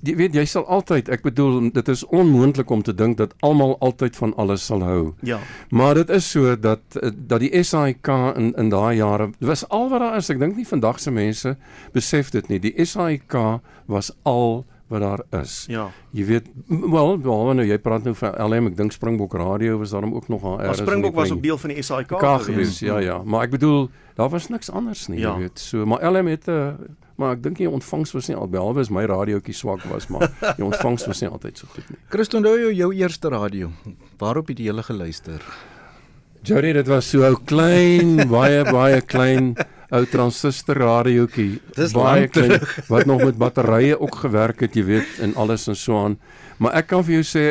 [0.06, 3.76] jy weet jy sal altyd, ek bedoel dit is onmoontlik om te dink dat almal
[3.84, 5.14] altyd van alles sal hou.
[5.26, 5.40] Ja.
[5.70, 10.04] Maar dit is so dat dat die SAIK in in daai jare was al wat
[10.04, 10.30] daar is.
[10.30, 11.56] Ek dink nie vandag se mense
[11.92, 12.60] besef dit nie.
[12.62, 13.38] Die SAIK
[13.90, 15.64] was al wat daar is.
[15.68, 15.88] Ja.
[16.10, 19.94] Jy weet wel, wel nou jy praat nou van LM, ek dink Springbok Radio was
[19.96, 20.76] daarom ook nog daar.
[20.78, 22.78] Springbok was ook deel van die SAIK gewees.
[22.84, 25.32] Ja, ja, maar ek bedoel daar was niks anders nie, ja.
[25.34, 25.58] jy weet.
[25.58, 26.68] So, maar LM het 'n uh,
[27.20, 30.30] maar ek dink die ontvangs was nie al behalwe as my radiootjie swak was, maar
[30.58, 31.98] die ontvangs was nie altyd so goed nie.
[32.12, 33.70] Christo, onthou jy jou eerste radio?
[34.18, 35.44] Waarop het jy hele geluister?
[36.44, 39.54] Jody, dit was so ou klein, baie baie klein
[39.94, 41.60] ou transistor radiootjie.
[41.94, 42.58] Baie klein
[42.90, 46.18] wat nog met batterye ook gewerk het, jy weet, en alles en so aan.
[46.60, 47.44] Maar ek kan vir jou sê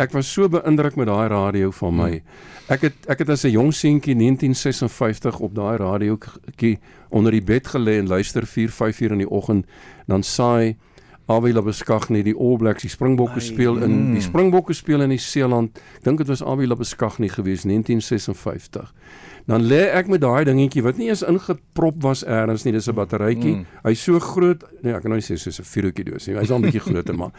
[0.00, 2.12] ek was so beïndruk met daai radio van my.
[2.66, 6.78] Ek het ek het as 'n jong seentjie 1956 op daai radiootjie
[7.10, 9.66] onder die bed gelê en luister 4, 5 uur in die oggend
[10.06, 10.76] dan saai
[11.26, 15.78] Avila Beskagni die All Blacks die Springbokke speel in die Springbokke speel in die Seeland.
[15.96, 18.92] Ek dink dit was Avila Beskagni gewees 1956.
[19.46, 22.94] Dan lê ek met daai dingetjie wat nie eens ingeprop was eers nie, dis 'n
[22.94, 23.54] batterytjie.
[23.54, 23.66] Mm.
[23.84, 26.34] Hy's so groot, nee, ek kan nou nie sê soos 'n vuurtjie doos nie.
[26.34, 27.30] Hy's al 'n bietjie groter maar.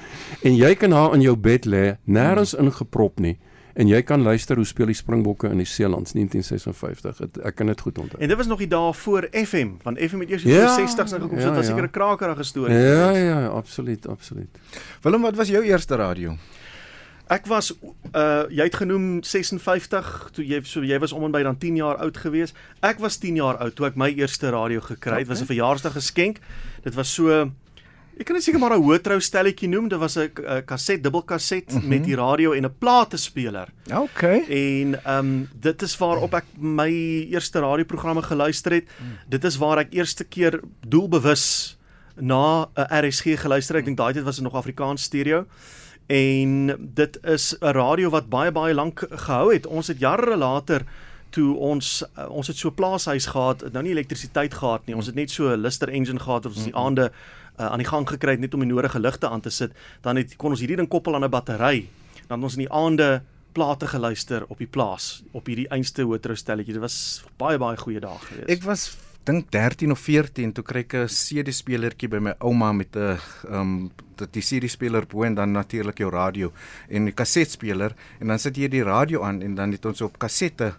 [0.42, 3.38] En jy kan haar in jou bed lê, nêrens ingeprop nie
[3.78, 7.22] en jy kan luister hoe speel die Springbokke in die Seelands 1956.
[7.22, 8.22] Het, ek kan dit goed onthou.
[8.22, 10.86] En dit was nog die dae voor FM, want FM het eers in ja, die
[10.86, 12.78] 60's ingekom, ja, so dit was seker 'n krakerige storie.
[12.78, 14.50] Ja, ja, ja, absoluut, absoluut.
[15.02, 16.38] Willem, wat was jou eerste radio?
[17.28, 17.74] Ek was
[18.16, 21.76] uh jy het genoem 56 toe jy so jy was om en by dan 10
[21.76, 22.54] jaar oud gewees.
[22.80, 25.12] Ek was 10 jaar oud toe ek my eerste radio gekry het.
[25.12, 25.20] Okay.
[25.20, 26.40] Dit was 'n verjaarsdag geskenk.
[26.84, 27.52] Dit was so
[28.18, 29.88] Ek kan seker maar 'n hoëtrou stelletjie noem.
[29.90, 30.32] Dit was 'n
[30.66, 31.88] kaset, dubbelkaset mm -hmm.
[31.88, 33.68] met die radio en 'n platespeler.
[33.94, 34.40] Okay.
[34.50, 36.90] En ehm um, dit is waarop ek my
[37.30, 38.86] eerste radioprogramme geluister het.
[38.86, 39.18] Mm.
[39.30, 41.78] Dit is waar ek eerste keer doelbewus
[42.16, 43.82] na 'n RSG geluister het.
[43.82, 45.46] Ek dink daai tyd was dit nog Afrikaans stereo.
[46.08, 49.68] En dit is 'n radio wat baie baie lank gehou het.
[49.68, 50.82] Ons het jare later
[51.30, 54.96] toe ons uh, ons het so plaashuis gehad, nou nie elektrisiteit gehad nie.
[54.96, 57.12] Ons het net so 'n Lister engine gehad wat ons die aande
[57.58, 60.16] uh, aan die gang gekry het net om die nodige ligte aan te sit, dan
[60.16, 61.90] het kon ons hierdie ding koppel aan 'n battery.
[62.28, 66.74] Dan het ons in die aande plate geluister op die plaas op hierdie einste hoëtrostelletjie.
[66.74, 68.50] Dit was baie baie goeie dae geweest.
[68.50, 72.96] Ek was dink 13 of 14 toe kry ek 'n CD-spelertjie by my ouma met
[72.96, 76.52] 'n um, dat die CD-speler bo en dan natuurlik jou radio
[76.90, 80.18] en die kasetspeler en dan sit jy die radio aan en dan het ons op
[80.20, 80.76] kassette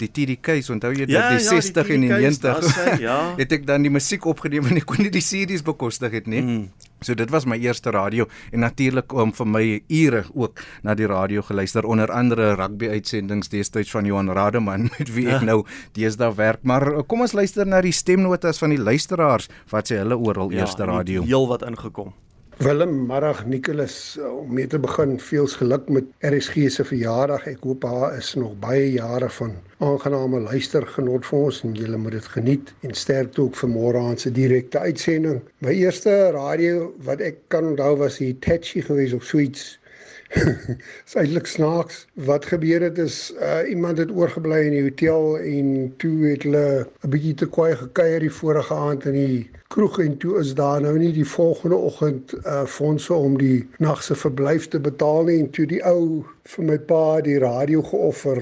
[0.00, 3.18] die TDK's onthou jy ja, die 60 ja, en die 90 sy, ja.
[3.40, 6.42] het ek dan die musiek opgeneem en ek kon nie die CD's bekostig het nie.
[6.44, 6.88] Mm.
[7.00, 11.08] So dit was my eerste radio en natuurlik om vir my ure ook na die
[11.08, 15.52] radio geluister onder andere rugby uitsendings destyds van Johan Rademan met wie ek ja.
[15.52, 15.60] nou
[15.96, 16.64] deesdae werk.
[16.68, 20.52] Maar eh, kom ons luister na die stemnotas van die luisteraars wat sê hulle oral
[20.52, 21.24] ja, eerste radio.
[21.24, 22.12] Heel wat ingekom.
[22.60, 27.46] Willem, Marag, Nicholas, uh, om mee te begin, veels geluk met RSG se verjaardag.
[27.48, 29.54] Ek hoop haar is nog baie jare van
[29.86, 34.20] aangename luistergenot vir ons en julle moet dit geniet en sterkte ook vir môre aan
[34.20, 35.38] se direkte uitsending.
[35.64, 39.64] My eerste radio wat ek kan onthou was die Tachi geweest of suits
[41.08, 42.02] is eintlik snaaks.
[42.28, 45.72] Wat gebeur het is uh, iemand het oorgebly in die hotel en
[46.04, 50.16] toe het hulle 'n bietjie te kwaai gekuier die vorige aand in die kroeg en
[50.18, 54.66] toe is daar nou nie die volgende oggend uh fondse om die nag se verblyf
[54.68, 55.38] te betaal nie.
[55.38, 58.40] En toe die ou vir my pa die radio geoffer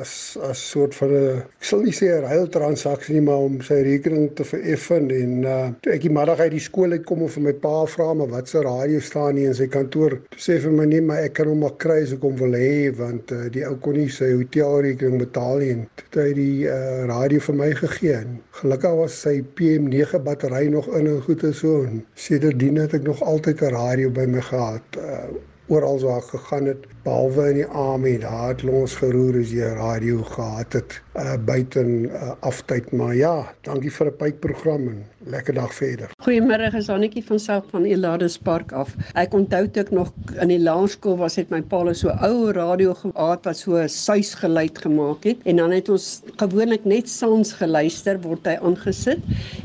[0.00, 3.60] as as soort van 'n ek sal nie sê 'n ruil transaksie nie maar om
[3.60, 5.10] sy rekening te vereffen.
[5.10, 8.08] En uh toe ek die middag uit die skool uitkom en vir my pa vra
[8.14, 10.16] maar wat se radio staan nie in sy kantoor?
[10.30, 12.56] Toe sê vir my nee maar ek kan hom maar kry as ek hom wil
[12.56, 15.70] hê want uh, die ou kon nie sy hotelrekening betaal nie.
[15.76, 18.16] En toe hy die uh radio vir my gegee.
[18.24, 22.76] En gelukkig was sy PM9 battery ry nog in en goed en so en sedertdien
[22.76, 24.82] het ek nog altyd 'n radio by my gehad.
[24.98, 29.70] Uh oral waar gegaan het behalwe in die army daar het ons geroer as jy
[29.78, 33.34] radio gehad het uh buite uh, aftyd maar ja
[33.68, 36.10] dankie vir 'n pypprogram en lekker dag verder.
[36.26, 38.94] Goeiemôre is Annetjie van South van Elades Park af.
[39.14, 43.44] Ek onthou ek nog in die laerskool was het my pa so ou radio gehad
[43.44, 45.38] wat so suis geluid gemaak het.
[45.44, 49.20] En dan het ons gewoonlik net saans geluister word hy aangesit.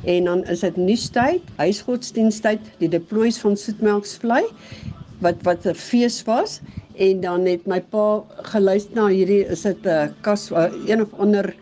[0.05, 4.45] En dan is dit nuustyd huisgodsdienstyd die deploys van Soetmelksvlei
[5.19, 6.61] wat wat 'n fees was
[6.95, 11.53] en dan het my pa geluister na hierdie is dit 'n kas een of ander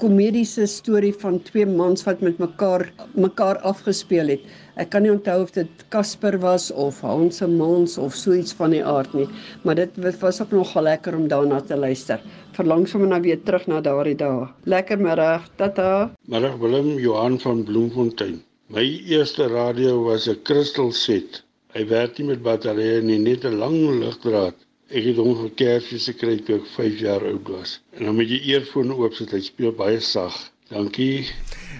[0.00, 4.42] komediese storie van twee mans wat met mekaar mekaar afgespeel het.
[4.76, 8.52] Ek kan nie onthou of dit Casper was of Hans se Mans of so iets
[8.52, 9.28] van die aard nie,
[9.64, 12.20] maar dit was ook nogal lekker om daarna te luister.
[12.52, 14.48] Verlang sommer nou weer terug na daardie dae.
[14.64, 15.48] Lekker middag.
[15.56, 16.12] Tata.
[16.28, 18.42] Middag Willem Johan van Bloemfontein.
[18.68, 21.45] My eerste radio was 'n Crystal set
[21.76, 24.56] Hy werk nie met batterye nie, net 'n lang ligdraad.
[24.88, 27.80] Ek het hom vir Kersfees gekry toe ek 5 jaar oud was.
[27.98, 30.32] En dan moet jy eerfone oopsit, hy speel baie sag.
[30.70, 31.26] Dankie.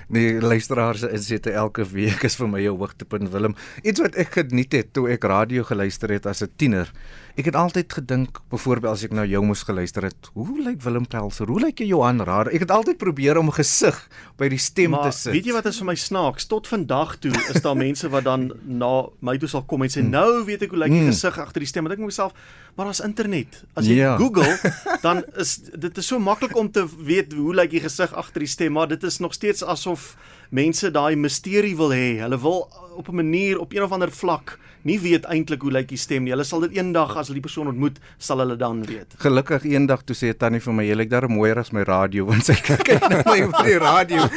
[0.09, 3.56] Nee, luisteraars, insette elke week is vir my 'n hoogtepunt Willem.
[3.82, 6.92] Iets wat ek geniet het toe ek radio geluister het as 'n tiener.
[7.37, 11.05] Ek het altyd gedink, byvoorbeeld as ek nou jou moes geluister het, hoe lyk Willem
[11.05, 11.51] Pelser?
[11.53, 12.49] Hoe lyk jy Johan Rader?
[12.57, 13.99] Ek het altyd probeer om 'n gesig
[14.40, 15.33] by die stem maar, te sit.
[15.35, 16.46] Weet jy wat is vir my snaaks?
[16.49, 20.01] Tot vandag toe is daar mense wat dan na my toe sal kom en sê,
[20.01, 20.11] mm.
[20.11, 21.12] "Nou weet ek hoe lyk die mm.
[21.12, 22.33] gesig agter die stem." Maar ek dink myself,
[22.75, 23.64] maar daar's internet.
[23.75, 24.16] As jy ja.
[24.16, 24.57] Google,
[25.07, 28.49] dan is dit is so maklik om te weet hoe lyk die gesig agter die
[28.49, 30.16] stem, maar dit is nog steeds asof
[30.49, 32.16] mense daai misterie wil hê.
[32.16, 35.88] Hulle wil op 'n manier op een of ander vlak nie weet eintlik hoe lyk
[35.90, 36.32] die stem nie.
[36.35, 39.16] Hulle sal dit eendag as hulle die persoon ontmoet, sal hulle dan weet.
[39.22, 42.44] Gelukkig eendag toe sê tannie vir my, "Jy lyk daar mooier as my radio," want
[42.44, 44.28] sy kyk na my op die radio.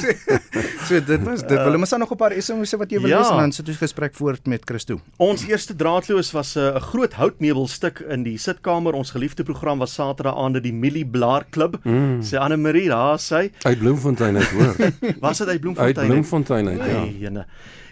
[0.88, 1.56] so dit was dit.
[1.56, 3.18] Wil ons nog 'n paar SMS'e wat jy wil ja.
[3.18, 5.00] lees en dan sit ons gesprek voort met Christo.
[5.16, 8.92] Ons eerste draadloos was eh, 'n uh, groot houtmeubelstuk in die sitkamer.
[8.92, 11.80] Ons geliefde program was Saterdag aande die Millie Blaar Klub.
[11.84, 12.20] Mm.
[12.22, 13.50] Sê Anne Marie, daar sy.
[13.62, 14.74] Uit Bloemfontein uit hoor.
[15.24, 15.96] was dit uit Bloemfontein?
[15.96, 16.84] Uit Bloemfontein uit, ja.
[16.84, 17.46] Hey,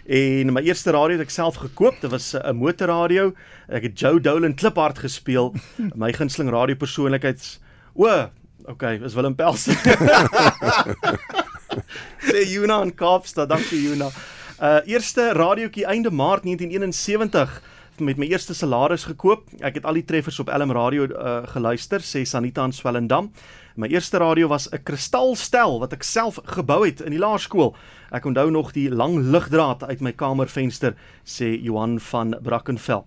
[0.09, 1.99] En my eerste radio het ek self gekoop.
[2.01, 3.33] Dit was 'n motorradio.
[3.69, 5.53] Ek het Joe Dolan Kliphard gespeel.
[6.01, 7.59] My gunsteling radiopersoonlikheids.
[7.93, 8.29] O,
[8.65, 9.69] okay, is Willem Pels.
[12.29, 13.49] Sê Juna in Kaapstad.
[13.49, 14.09] Dankie Juna.
[14.57, 17.61] Uh eerste radiootjie einde Maart 1971
[18.01, 19.43] met my eerste salaris gekoop.
[19.59, 23.31] Ek het al die treffers op LM Radio uh, geluister, sê Sanita in Swellendam.
[23.75, 27.75] My eerste radio was 'n kristalstel wat ek self gebou het in die laerskool.
[28.11, 33.03] Ek onthou nog die lang ligdraad uit my kamervenster, sê Johan van Brackenfell.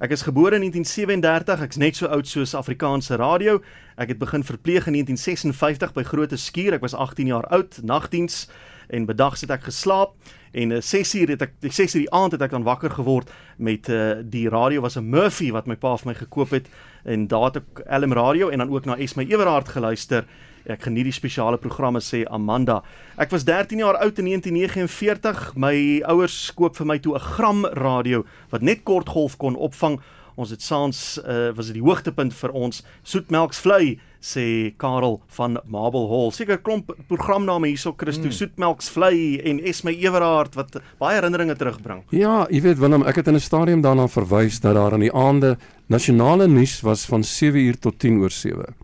[0.00, 3.62] Ek is gebore in 1937, ek's net so oud soos Afrikaanse radio.
[3.96, 6.76] Ek het begin verpleeg in 1956 by Grote Skuur.
[6.76, 8.46] Ek was 18 jaar oud, nagdiens
[8.88, 10.14] en bedags het ek geslaap
[10.52, 13.88] en 'n uh, 6uur het ek 6uur die aand het ek dan wakker geword met
[13.88, 16.68] uh, die radio was 'n Murphy wat my pa vir my gekoop het
[17.04, 20.24] en daar het ek LM radio en dan ook na Esme Ewerhard geluister.
[20.66, 22.80] Ek geniet die spesiale programme sê Amanda.
[23.22, 25.54] Ek was 13 jaar oud in 1949.
[25.54, 30.00] My ouers koop vir my toe 'n gram radio wat net kortgolf kon opvang.
[30.36, 36.08] Ons het saans uh, was dit die hoogtepunt vir ons soetmelksvlei sê Karel van Marble
[36.10, 36.32] Hall.
[36.34, 38.34] Seker klomp programname hierso Christo mm.
[38.34, 42.02] Soetmelks Vlei en Esme Ewerhard wat baie herinneringe terugbring.
[42.10, 45.14] Ja, jy weet Willem, ek het in 'n stadium daarna verwys dat daar aan die
[45.14, 48.74] aande nasionale nuus was van 7 uur tot 10 oor 7.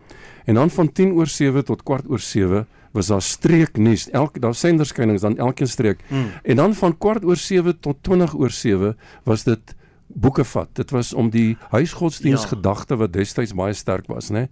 [0.45, 4.09] En dan van 10 oor 7 tot kwart oor 7 was daar streeknuus.
[4.09, 6.03] Elke daar senderskynings dan elke streek.
[6.07, 6.25] Mm.
[6.43, 9.75] En dan van kwart oor 7 tot 20 oor 7 was dit
[10.07, 10.69] boeke vat.
[10.73, 12.49] Dit was om die huisgodsdienst ja.
[12.49, 14.47] gedagte wat destyds baie sterk was, né?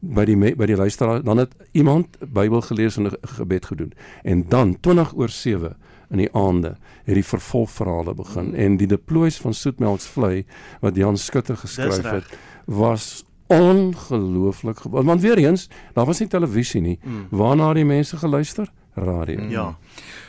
[0.00, 3.92] By die by die luisteraar, dan het iemand Bybel gelees en 'n gebed gedoen.
[4.22, 5.76] En dan 20 oor 7
[6.10, 10.44] in die aande het die vervolgverhale begin en die deploys van Soetmelks vlei
[10.80, 16.98] wat Jan Skutter geskryf het was ongelooflik want weer eens daar was nie televisie nie
[17.02, 17.26] mm.
[17.30, 19.40] waarna die mense geluister radio.
[19.40, 19.50] Mm.
[19.50, 19.76] Ja.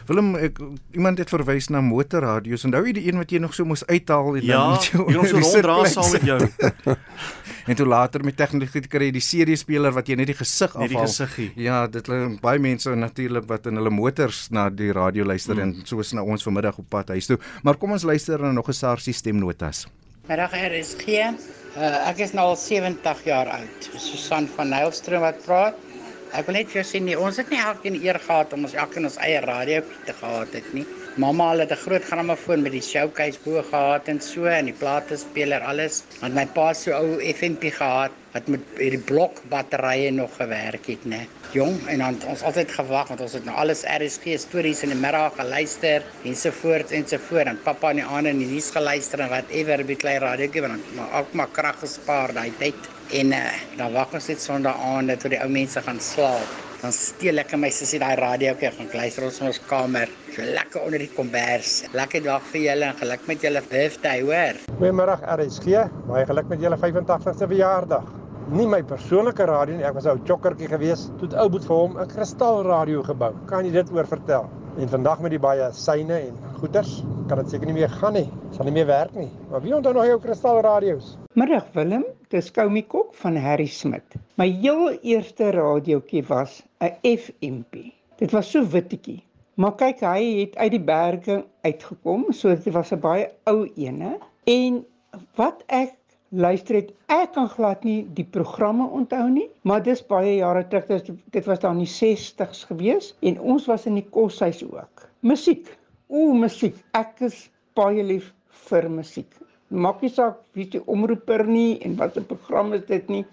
[0.07, 0.59] Willem ek
[0.95, 2.65] iemand het verwys na motorradio's.
[2.67, 5.21] Onthou jy die een wat jy nog so moes uithaal en ja, dan moet jy
[5.21, 6.39] ons so ronddra saam met jou.
[7.71, 10.91] en toe later met tegnologie kry jy die CD-speler wat jy net die gesig afhaal.
[10.91, 11.49] Die gesiggie.
[11.59, 12.11] Ja, dit
[12.43, 15.63] baie mense natuurlik wat in hulle motors na die radio luister mm.
[15.63, 17.39] en soos na ons vanmiddag op pad huis toe.
[17.67, 19.87] Maar kom ons luister na nog 'n SARS stemnotas.
[20.27, 21.66] Middag RSG.
[21.77, 23.87] Uh, ek is nou al 70 jaar oud.
[24.01, 25.75] Susan van Nylstroom wat praat.
[26.33, 28.73] Ek wil net vir jou sê nee, ons het nie elkeen eer gehad om ons
[28.73, 30.87] elkeen ons eie radio te gehad het nie.
[31.17, 35.61] Mamma het 'n groot grammofoon met die showcase bo gehad en so en die platespeler
[35.61, 36.03] alles.
[36.19, 41.05] Want my pa so ou FMP gehad wat met hierdie blok batterye nog gewerk het,
[41.05, 41.21] né?
[41.51, 44.99] Jong en dan ons altyd gewag want ons het nou alles RSG stories in die
[44.99, 49.85] middag geluister ensovoorts ensovoorts en pappa in die aande in die nuus geluister en whatever
[49.85, 52.93] by klein radioetjie want maar ook maar krag gespaar daai tyd.
[53.09, 53.43] En uh,
[53.77, 56.66] dan wag ons net sonder aande tot die ou mense gaan slaap.
[56.77, 60.11] Dan steel ek en my sussie daai radioetjie gaan luister ons in ons kamer.
[60.35, 61.71] So lekker onder die kombers.
[61.97, 64.59] Lekker dag vir julle en geluk met julle birthday, hoor.
[64.77, 65.87] Goeiemôre RSG.
[66.11, 68.13] Baie geluk met julle 85ste verjaardag.
[68.53, 71.07] Nie my persoonlike radio nie, ek was ou chokkertjie gewees.
[71.17, 73.33] Toe het ou boet vir hom 'n kristalradio gebou.
[73.49, 74.45] Kan jy dit oor vertel?
[74.77, 78.27] En vandag met die baie syne en goeters, kan dit seker nie meer gaan nie.
[78.53, 79.31] Sal nie meer werk nie.
[79.49, 81.15] Maar wie onthou nog jou kristalradio's?
[81.33, 84.19] Middag Willem, dis Koumi Kok van Harry Smit.
[84.37, 87.89] My heel eerste radiootjie was 'n FMP.
[88.21, 89.23] Dit was so wittetjie.
[89.57, 94.19] Maar kyk, hy het uit die berge uitgekom, so dit was 'n baie ou ene.
[94.45, 94.85] En
[95.41, 95.96] wat ek
[96.29, 100.87] luister het, ek kan glad nie die programme onthou nie, maar dis baie jare terug,
[100.87, 105.07] dit, dit was dan die 60s gewees en ons was in die koshuis ook.
[105.25, 105.69] Musiek.
[106.07, 106.75] O, musiek.
[106.95, 108.31] Ek is baie lief
[108.67, 109.31] vir musiek.
[109.67, 113.25] Maak nie saak wie die omroeper nie en wat 'n program is dit nie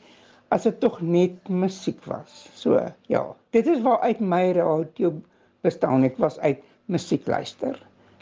[0.51, 2.49] as dit tog net musiek was.
[2.55, 5.15] So, ja, dit is waar uit my radio
[5.63, 7.79] bestaan het was uit musiek luister.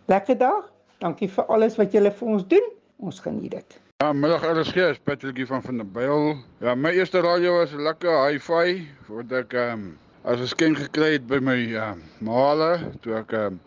[0.07, 0.73] Lekker dag.
[0.99, 2.69] Dankie vir alles wat julle vir ons doen.
[3.03, 3.82] Ons geniet dit.
[4.03, 6.37] Ja, middag RSG, is Patrickie van van der Byl.
[6.59, 10.77] Ja, my eerste radio was 'n lekker hi-fi wat ek ehm um, as 'n skenk
[10.79, 13.61] gekry het by my ja, uh, maale toe ek ehm um,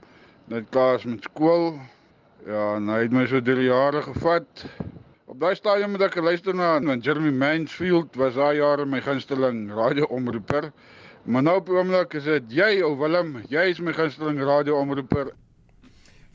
[0.52, 1.80] net klaar is met skool.
[2.46, 4.66] Ja, en hy het my so drie jare gevat.
[5.26, 9.72] Op daai stadium het ek geluister na want Jeremy Mansfield was daai jare my gunsteling
[9.72, 10.72] radio-omroeper.
[11.24, 15.32] Maar nou op oomblik is dit jy of Willem, jy is my gunsteling radio-omroeper.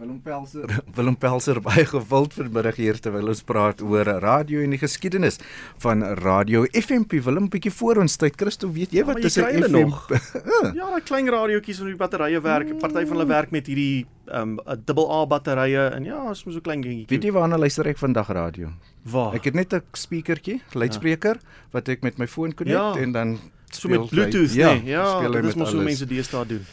[0.00, 0.64] Willem Pelser,
[0.96, 5.36] Willem Pelser baie gewild vanmiddag hier terwyl ons praat oor radio en die geskiedenis
[5.84, 7.18] van radio FMP.
[7.26, 8.38] Willem bietjie voor ons tyd.
[8.40, 9.90] Christo, weet jy wat Ja, jy is 'n kry hulle FM?
[9.90, 10.08] nog?
[10.78, 12.72] Ja, daai klein radiootjies wat met die batterye werk.
[12.80, 16.54] Party van hulle werk met hierdie ehm um, dubbel A batterye en ja, is mos
[16.56, 17.10] so klein dingetjie.
[17.18, 18.72] Weet jy waarna luister ek vandag radio?
[19.04, 19.34] Waar?
[19.36, 21.36] Ek het net 'n speakertjie, luidspreker
[21.72, 22.96] wat ek met my foon connect Ja.
[22.96, 23.38] en dan
[23.70, 24.84] so met hy- Bluetooth, ja, nee.
[24.96, 26.64] Ja, hy dit is mos hoe mense deesdae doen.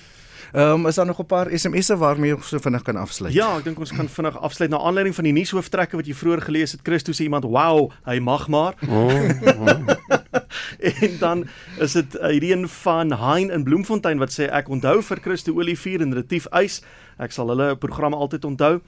[0.51, 3.33] Ehm um, is daar nog 'n paar SMS'e waarmee ons so vinnig kan afsluit?
[3.33, 6.41] Ja, ek dink ons kan vinnig afsluit na aanleiding van die nuushooftrekke wat jy vroeër
[6.41, 6.81] gelees het.
[6.83, 9.29] Christo sê iemand, "Wow, hy mag maar." Oh,
[9.59, 9.87] oh.
[11.01, 11.47] en dan
[11.79, 15.53] is dit uh, hierdie een van Hein in Bloemfontein wat sê ek onthou vir Christo
[15.53, 16.81] Olivier en Retief Eis.
[17.17, 18.81] Ek sal hulle programme altyd onthou.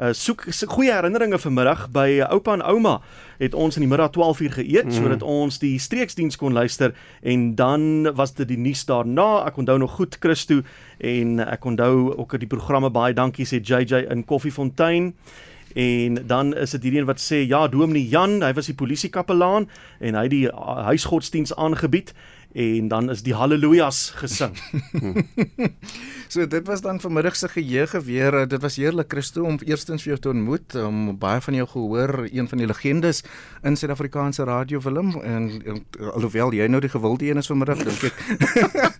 [0.00, 2.94] Uh, soek so goeie herinneringe vanmiddag by uh, oupa en ouma
[3.36, 4.94] het ons in die middag 12 uur geëet mm.
[4.96, 9.44] sodat ons die streeksdiens kon luister en dan was dit die nuus daarna.
[9.44, 10.62] Ek onthou nog goed Christo
[11.04, 15.12] en ek onthou ook die programme baie dankie sê JJ in Koffiefontein.
[15.76, 19.68] En dan is dit hierdie een wat sê ja, Dominee Jan, hy was die polisiekapelaan
[20.00, 22.14] en hy het die uh, huisgodsdiens aangebied
[22.52, 24.56] en dan is die haleluja's gesing.
[26.30, 28.34] So dit was dan vanmiddag se geheue weer.
[28.34, 31.66] Eh, Dit was heerlik Christo om eerstens vir jou te ontmoet, om baie van jou
[31.68, 33.24] gehoor, een van die legendes
[33.66, 35.82] in Suid-Afrikaanse radio Willem en, en
[36.14, 38.14] alhoewel jy nou die gewilde een is vanmiddag dink ek.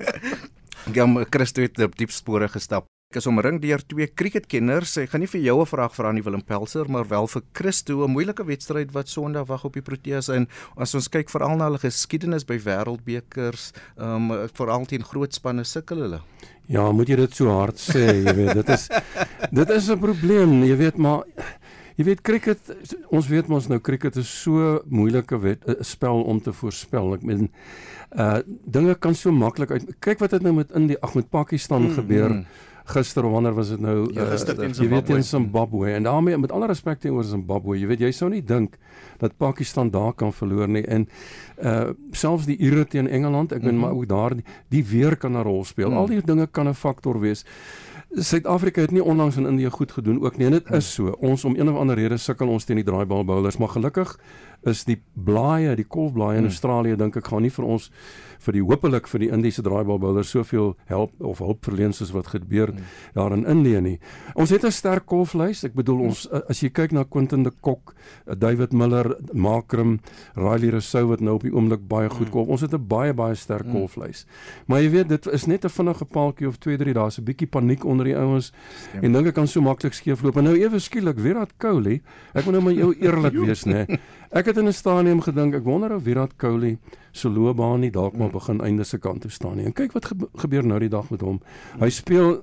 [0.94, 2.90] Gam Christo het op diep spore gestap.
[3.10, 4.92] Ek is omring deur twee cricketkenners.
[5.02, 7.42] Ek gaan nie vir jou 'n vraag vra aan die Willem Pelser, maar wel vir
[7.52, 10.46] Christo, 'n moeilike wedstryd wat Sondag wag op die Proteas en
[10.76, 15.64] as ons kyk veral na hulle geskiedenis by wêreldbekers, ehm um, veral teen groot spanne
[15.64, 16.20] sukkel hulle.
[16.68, 18.88] Ja, moet jy dit so hard sê, jy weet, dit is
[19.58, 21.24] dit is 'n probleem, jy weet, maar
[21.96, 22.60] jy weet cricket,
[23.10, 27.14] ons weet mos nou cricket is so moeilike wet 'n spel om te voorspel.
[27.14, 27.50] Ek meen
[28.16, 31.82] uh dinge kan so maklik uit kyk wat het nou met Indië, ag met Pakistan
[31.82, 32.30] mm, gebeur.
[32.30, 32.46] Mm
[32.84, 35.92] gister of wanneer was dit nou Ja, gister teen jy weet teen Zimbabwe.
[35.92, 38.76] En daarmee met alle respek teenoor Zimbabwe jy weet jy sou nie dink
[39.18, 40.82] dat Pakistan daar kan verloor nie.
[40.86, 41.08] En
[41.62, 43.80] uh selfs die Ire teen Engeland ek meen Mhm.
[43.80, 45.92] maar ook daar die, die weer kan 'n rol speel.
[45.92, 47.44] Al die dinge kan 'n faktor wees.
[48.12, 50.46] Suid-Afrika het nie onlangs in Indië goed gedoen ook nie.
[50.46, 51.14] En dit is so.
[51.20, 54.18] Ons om een of ander rede sukkel ons teen die draaibal bowlers maar gelukkig
[54.64, 56.50] is die blaaie, die kolfblaaie in Hmm.
[56.50, 57.90] Australië dink ek gaan nie vir ons
[58.40, 62.68] vir die hopelik vir die Indiese draaibalbouler soveel help of hulp verleen soos wat gebeur
[62.72, 62.84] Hmm.
[63.14, 63.98] daar in Indië nie.
[64.34, 65.64] Ons het 'n sterk kolflys.
[65.64, 66.40] Ek bedoel ons Hmm.
[66.48, 67.94] as jy kyk na Quentin de Kok,
[68.26, 70.00] eh, David Miller, Makram,
[70.36, 72.30] Riley Rousseau wat nou op die oomblik baie goed Hmm.
[72.32, 72.48] kolf.
[72.48, 74.24] Ons het 'n baie baie sterk kolflys.
[74.66, 77.46] Maar jy weet dit is net 'n vinnige paaltjie of 2 3 daar's 'n bietjie
[77.48, 78.52] paniek onder die ouens
[79.02, 80.36] en dink ek kan so maklik skeefloop.
[80.36, 82.00] En nou ewe skielik Virat Kohli,
[82.34, 83.98] ek moet nou met jou eerlik wees nê.
[84.32, 86.78] Ek het in 'n stadium gedink ek wonder of Virat Kohli
[87.12, 89.64] se loopbaan nie dalk maar begin einde se kant toe staan nie.
[89.64, 91.40] En kyk wat gebe gebeur nou die dag met hom.
[91.78, 92.42] Hy speel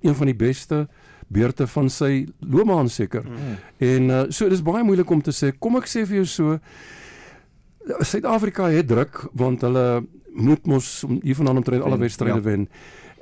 [0.00, 0.88] een van die beste
[1.28, 3.22] beurte van sy loopbaan seker.
[3.22, 3.56] Mm.
[3.78, 5.52] En uh, so dis baie moeilik om te sê.
[5.58, 6.58] Kom ek sê vir jou so
[8.02, 12.42] Suid-Afrika het druk want hulle moet mos om hiervandaan omtrent alle wedstryde ja.
[12.42, 12.68] wen.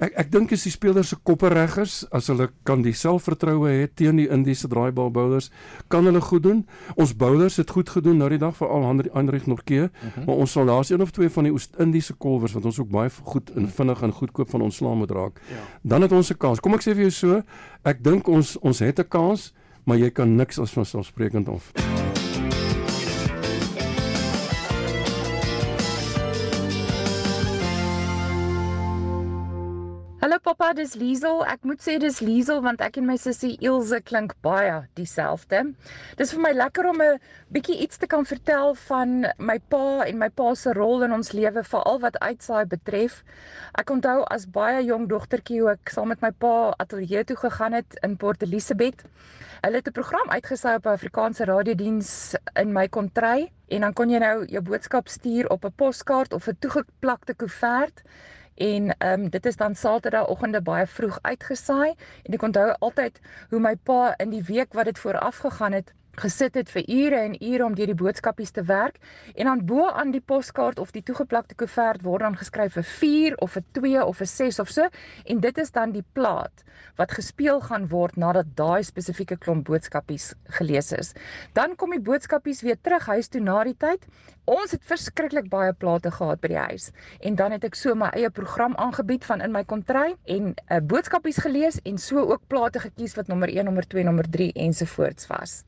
[0.01, 3.69] Ek ek dink as die spelers se koppe reg is, as hulle kan die selfvertroue
[3.71, 5.51] hê teen die Indiese draaibal bowlers,
[5.89, 6.67] kan hulle goed doen.
[6.97, 8.83] Ons bowlers het goed gedoen nou die dag veral
[9.15, 10.25] Hendrik Norke, Mhm.
[10.27, 13.11] maar ons sal daar's een of twee van die Oos-Indiese kolwers wat ons ook baie
[13.23, 15.41] goed en vinnig en goedkoop van ontslaan moet raak.
[15.51, 15.57] Ja.
[15.83, 16.61] Dan het ons 'n kans.
[16.61, 17.43] Kom ek sê vir jou so,
[17.85, 19.53] ek dink ons ons het 'n kans,
[19.87, 21.73] maar jy kan niks as vanselfsprekend of.
[30.25, 31.43] Hallo pappa, dis Liesel.
[31.53, 35.59] Ek moet sê dis Liesel want ek en my sussie Ilse klink baie dieselfde.
[36.17, 37.19] Dis vir my lekker om 'n
[37.53, 41.33] bietjie iets te kan vertel van my pa en my pa se rol in ons
[41.37, 43.21] lewe veral wat uitsaai betref.
[43.77, 47.77] Ek onthou as baie jong dogtertjie hoe ek saam met my pa ateljee toe gegaan
[47.77, 49.05] het in Port Elizabeth.
[49.61, 54.09] Hulle het 'n program uitgesaai op 'n Afrikaanse radiodiens in my kontry en dan kon
[54.09, 58.03] jy nou jou boodskap stuur op 'n poskaart of 'n toegeplakte koevert.
[58.55, 61.95] En ehm um, dit is dan Saterdagoggende baie vroeg uitgesaai.
[62.23, 65.93] En ek onthou altyd hoe my pa in die week wat dit vooraf gegaan het
[66.21, 69.01] gesit het vir ure en ure om deur die boodskapies te werk
[69.35, 73.37] en dan bo aan die poskaart of die toegeplakte koevert word dan geskryf 'n 4
[73.37, 74.89] of 'n 2 of 'n 6 of so
[75.25, 76.65] en dit is dan die plaat
[76.97, 81.13] wat gespeel gaan word nadat daai spesifieke klomp boodskapies gelees is.
[81.59, 84.07] Dan kom die boodskapies weer terug huis toe na die tyd.
[84.51, 86.91] Ons het verskriklik baie plate gehad by die huis
[87.25, 90.57] en dan het ek so my eie program aangebied van in my kontry en 'n
[90.71, 94.53] uh, boodskapies gelees en so ook plate gekies wat nommer 1, nommer 2, nommer 3
[94.53, 95.65] ensovoorts was.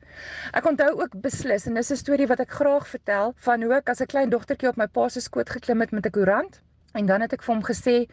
[0.52, 3.88] Ek onthou ook beslis en dis 'n storie wat ek graag vertel van hoe ek
[3.88, 6.60] as 'n klein dogtertjie op my pa se skoot geklim het met 'n koerant
[6.94, 8.06] en dan het ek vir hom gesê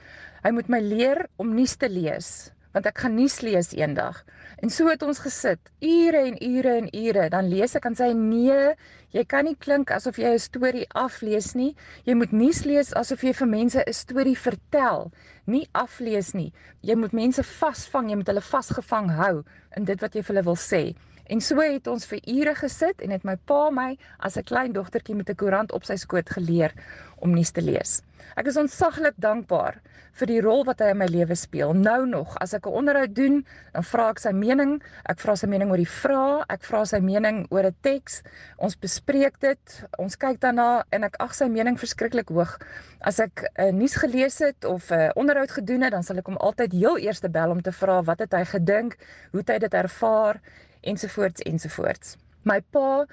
[0.44, 4.24] hy moet my leer om nuus te lees want ek gaan nuus lees eendag.
[4.66, 7.28] En so het ons gesit, ure en ure en ure.
[7.30, 8.74] Dan lees ek en sê nee,
[9.14, 11.76] jy kan nie klink asof jy 'n storie aflees nie.
[12.06, 15.12] Jy moet nuus lees asof jy vir mense 'n storie vertel,
[15.46, 16.52] nie aflees nie.
[16.82, 19.44] Jy moet mense vasvang, jy moet hulle vasgevang hou
[19.78, 20.96] in dit wat jy vir hulle wil sê.
[21.32, 24.74] En so het ons vir ure gesit en het my pa my as 'n klein
[24.74, 26.74] dogtertjie met 'n koerant op sy skoot geleer
[27.22, 28.02] om nuus te lees.
[28.36, 29.80] Ek is ontsaglik dankbaar
[30.20, 31.74] vir die rol wat hy in my lewe speel.
[31.74, 34.82] Nou nog, as ek 'n onderhoud doen, dan vra ek sy mening.
[35.06, 38.22] Ek vra sy mening oor die vrae, ek vra sy mening oor 'n teks.
[38.58, 42.60] Ons bespreek dit, ons kyk daarna en ek ag sy mening verskriklik hoog.
[43.02, 46.18] As ek 'n uh, nuus gelees het of 'n uh, onderhoud gedoen het, dan sal
[46.18, 48.98] ek hom altyd heel eers bel om te vra wat het hy gedink,
[49.32, 50.42] hoe het hy dit ervaar
[50.84, 52.18] ensovoorts ensovoorts.
[52.44, 53.06] My pa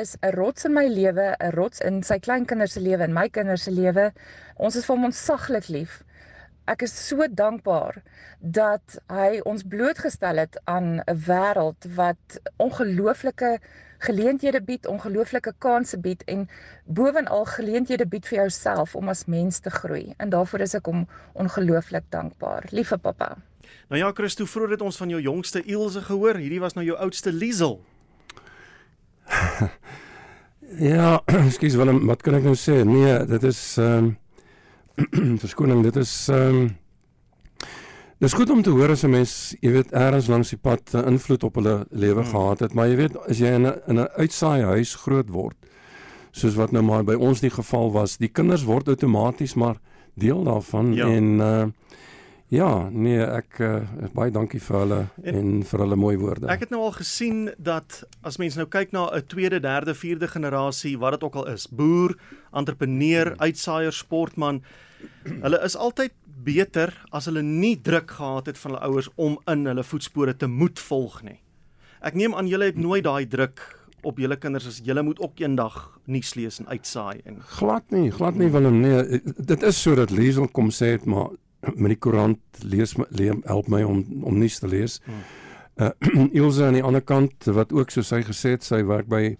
[0.00, 3.28] is 'n rots in my lewe, 'n rots in sy kleinkinders se lewe en my
[3.28, 4.12] kinders se lewe.
[4.56, 6.02] Ons is vir hom ontsaglik lief.
[6.66, 8.02] Ek is so dankbaar
[8.40, 13.58] dat hy ons blootgestel het aan 'n wêreld wat ongelooflike
[13.98, 16.48] geleenthede bied, ongelooflike kansse bied en
[16.84, 20.14] bovenal geleenthede bied vir jouself om as mens te groei.
[20.18, 22.64] En daarvoor is ek hom ongelooflik dankbaar.
[22.70, 23.36] Liewe pappa.
[23.88, 26.36] Nou ja, Christo, vroeër het ons van jou jongste Ilse gehoor.
[26.36, 27.80] Hierdie was nou jou oudste Liesel.
[30.78, 32.80] Ja, ekskuus Willem, wat kan ek nou sê?
[32.88, 34.14] Nee, dit is ehm
[34.96, 36.72] um, verskoning, dit is ehm um,
[38.22, 41.04] Dis goed om te hoor as 'n mens, jy weet, eers langs die pad 'n
[41.12, 42.30] invloed op hulle lewe hmm.
[42.30, 45.56] gehad het, maar jy weet, as jy in 'n in 'n uitsaai huis groot word,
[46.30, 49.76] soos wat nou maar by ons die geval was, die kinders word outomaties maar
[50.14, 51.06] deel daarvan Ja.
[51.06, 51.66] en uh
[52.52, 56.48] ja, nee, ek uh, baie dankie vir hulle en, en vir hulle mooi woorde.
[56.52, 60.28] Ek het nou al gesien dat as mens nou kyk na 'n tweede, derde, vierde
[60.28, 62.16] generasie, wat dit ook al is, boer,
[62.52, 64.62] entrepreneur, uitsaaier, sportman,
[65.24, 66.12] hulle is altyd
[66.44, 70.46] beter as hulle nie druk gehad het van hulle ouers om in hulle voetspore te
[70.46, 71.40] moet volg nie.
[72.04, 73.62] Ek neem aan julle het nooit daai druk
[74.04, 78.10] op julle kinders as julle moet ook eendag nuus lees en uitsaai en glad nie,
[78.12, 81.32] glad nie Willem nee, dit is so dat Liesel kom sê het maar
[81.82, 85.00] met die koerant lees le, help my om om nuus te lees.
[85.04, 85.24] Hmm.
[85.76, 89.24] Uh Ilse aan die ander kant wat ook soos hy gesê het sy werk by
[89.34, 89.36] 'n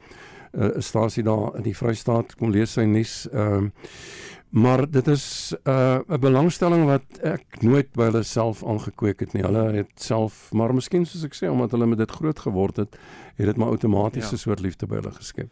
[0.63, 3.27] uh, stasie daar in die Vrystaat kom lees sy nuus.
[3.33, 3.71] Ehm uh,
[4.55, 9.33] maar dit is 'n uh, 'n belangstelling wat ek nooit by hulle self aangekweek het
[9.33, 9.43] nie.
[9.43, 12.97] Hulle het self maar miskien soos ek sê omdat hulle met dit groot geword het,
[13.35, 14.37] het dit maar outomaties 'n ja.
[14.37, 15.51] soort liefde by hulle geskep.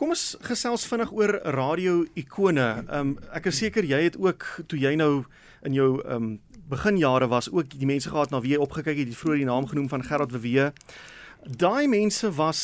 [0.00, 2.62] Kom ons gesels vinnig oor radio ikone.
[2.88, 5.26] Ehm um, ek is seker jy het ook toe jy nou
[5.68, 6.30] in jou ehm um,
[6.70, 9.66] beginjare was ook die mense gehad na wie jy opgekyk het, die vroeër die naam
[9.68, 10.70] genoem van Gerard Wewe.
[11.44, 12.62] Daai mense was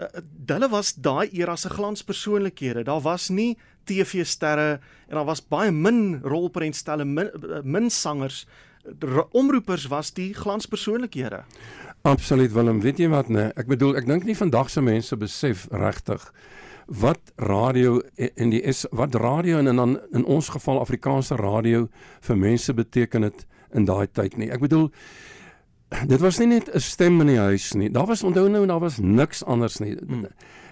[0.00, 0.08] uh,
[0.48, 2.86] hulle was daai era se glanspersoonlikhede.
[2.88, 7.28] Daar was nie TV-sterre en daar was baie min rolprentstelle, min,
[7.64, 8.46] min sangers.
[9.30, 11.44] Omroepers was die glanspersoonlikhede.
[12.02, 13.52] Absoluut Willem, weet jy wat nee?
[13.54, 16.32] Ek bedoel, ek dink nie vandag se mense besef regtig
[16.86, 21.86] wat radio en die is wat radio en dan in ons geval Afrikaanse radio
[22.20, 24.50] vir mense beteken het in daai tyd nie.
[24.50, 24.90] Ek bedoel
[26.08, 27.90] dit was nie net 'n stem in die huis nie.
[27.90, 29.94] Daar was onthou nou daar was niks anders nie.
[29.94, 30.26] Hmm.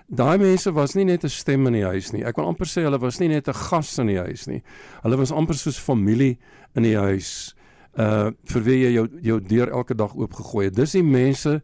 [0.09, 2.25] Daai mense was nie net 'n stem in die huis nie.
[2.25, 4.63] Ek wil amper sê hulle was nie net 'n gas in die huis nie.
[5.03, 6.39] Hulle was amper soos familie
[6.75, 7.55] in die huis.
[7.99, 10.77] Uh vir wie jy jou jou deur elke dag oopgegooi het.
[10.77, 11.61] Dis die mense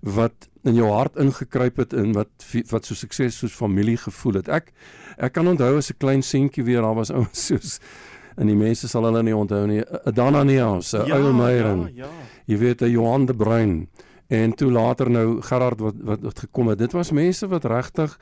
[0.00, 2.30] wat in jou hart ingekruip het en wat
[2.70, 4.48] wat so sukses soos familie gevoel het.
[4.48, 4.72] Ek
[5.18, 7.80] ek kan onthou as 'n klein seentjie weer daar was ouens soos
[8.36, 9.82] en die mense sal hulle nie onthou nie.
[10.14, 11.88] Dana Neus, ja, Ou Meyering.
[11.94, 12.26] Ja, ja.
[12.46, 13.88] Jy weet Johan de Bruin
[14.28, 16.78] en toe later nou Gerard wat wat, wat gekom het.
[16.78, 18.18] Dit was mense wat regtig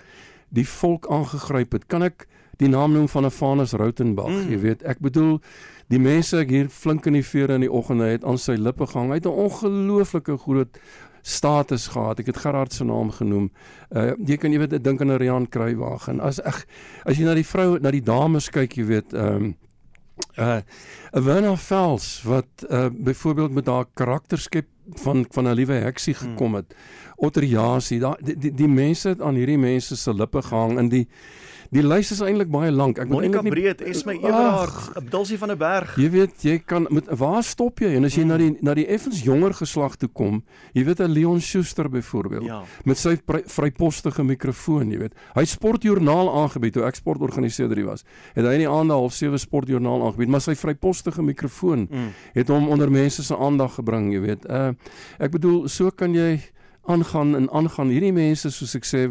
[0.49, 1.87] die volk aangegryp het.
[1.87, 2.27] Kan ek
[2.57, 4.33] die naam noem van 'n Vanus Rautenbach?
[4.33, 4.51] Mm.
[4.51, 5.41] Jy weet, ek bedoel
[5.93, 8.87] die mense ek hier flink in die vere in die oggend het aan sy lippe
[8.87, 9.11] gehang.
[9.11, 10.79] Hy het 'n ongelooflike groot
[11.23, 12.21] status gehad.
[12.21, 13.51] Ek het Gerard se naam genoem.
[13.91, 16.21] Uh jy kan jy weet dink aan 'n Rian Kruiwagen.
[16.21, 16.67] As ek
[17.05, 19.55] as jy na die vrou na die dames kyk, jy weet, ehm um,
[20.39, 20.61] uh
[21.13, 26.75] Werner Vels wat uh byvoorbeeld met haar karakterskep van van 'n liewe heksie gekom het.
[27.17, 30.89] Otter Jasie, daai die, die die mense het aan hierdie mense se lippe gehang in
[30.89, 31.09] die
[31.75, 33.01] Die lys is eintlik baie lank.
[33.03, 35.95] Ek moet eintlik nie Breed, Esme Everard, Abdulsie van der Berg.
[35.99, 37.95] Jy weet, jy kan met waar stop jy?
[37.99, 38.31] En as jy mm.
[38.31, 40.43] na die na die effens jonger geslag toe kom,
[40.77, 42.63] jy weet 'n Leon Schuster byvoorbeeld ja.
[42.85, 45.15] met sy vrypostige mikrofoon, jy weet.
[45.35, 48.05] Hy sportjoernaal aangebied toe ek sportorganiseerder was.
[48.35, 52.13] Het hy in die aande half 7 sportjoernaal aangebied, maar sy vrypostige mikrofoon mm.
[52.35, 54.47] het hom onder mense se aandag gebring, jy weet.
[54.47, 54.76] Uh
[55.19, 56.37] ek bedoel, so kan jy
[56.87, 57.91] aangaan en aangaan.
[57.91, 59.07] Hierdie mense soos ek sê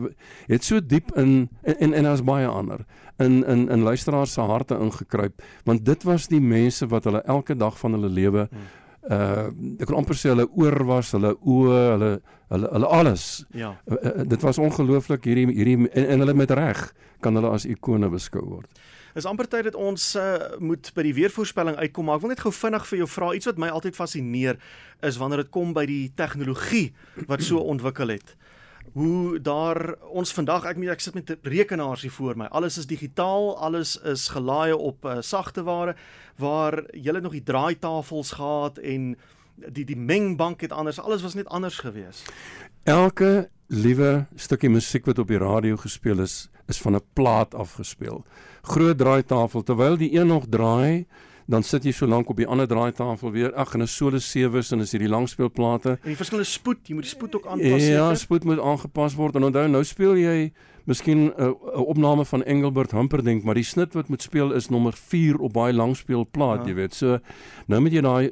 [0.48, 2.86] het so diep in en en, as baie ander
[3.20, 7.56] in in in luisteraars se harte ingekruip want dit was die mense wat hulle elke
[7.56, 8.48] dag van hulle lewe
[9.10, 12.12] uh ek kan amper sê hulle oor was, hulle oë, hulle
[12.50, 13.46] hulle hulle alles.
[13.54, 13.76] Ja.
[13.86, 16.82] Uh, uh, dit was ongelooflik hierdie hierdie en, en hulle met reg
[17.22, 18.70] kan hulle as ikone beskou word.
[19.16, 22.42] Is amper tyd dat ons uh, moet by die weervoorspelling uitkom, maar ek wil net
[22.44, 24.60] gou vinnig vir jou vra iets wat my altyd fascineer
[25.08, 26.90] is wanneer dit kom by die tegnologie
[27.30, 28.34] wat so ontwikkel het.
[28.92, 32.50] Hoe daar ons vandag ek meen ek sit met rekenaars hier voor my.
[32.52, 35.96] Alles is digitaal, alles is gelaai op uh, sagte ware
[36.36, 39.14] waar jy nog die draaitafels gehad en
[39.56, 42.28] die die mengbank het anders, alles was net anders geweest.
[42.84, 48.24] Elke liewe stukkie musiek wat op die radio gespeel is, is van 'n plaat afgespeel.
[48.62, 51.06] Groot draaitafel terwyl die een nog draai,
[51.48, 53.54] dan sit jy so lank op die ander draaitafel weer.
[53.54, 55.90] Ag, en 'n solo sewes en is hierdie langspeelplate.
[55.90, 57.88] En die verskillende spoed, jy moet die spoed ook aanpas.
[57.88, 59.36] Ja, spoed moet aangepas word.
[59.36, 60.52] En onthou, nou speel jy
[60.86, 64.94] miskien 'n uh, opname van Engelbert Humperdinck, maar die snit wat moet speel is nommer
[64.94, 66.68] 4 op daai langspeelplaat, ja.
[66.68, 66.94] jy weet.
[66.94, 67.20] So
[67.68, 68.32] nou moet jy daai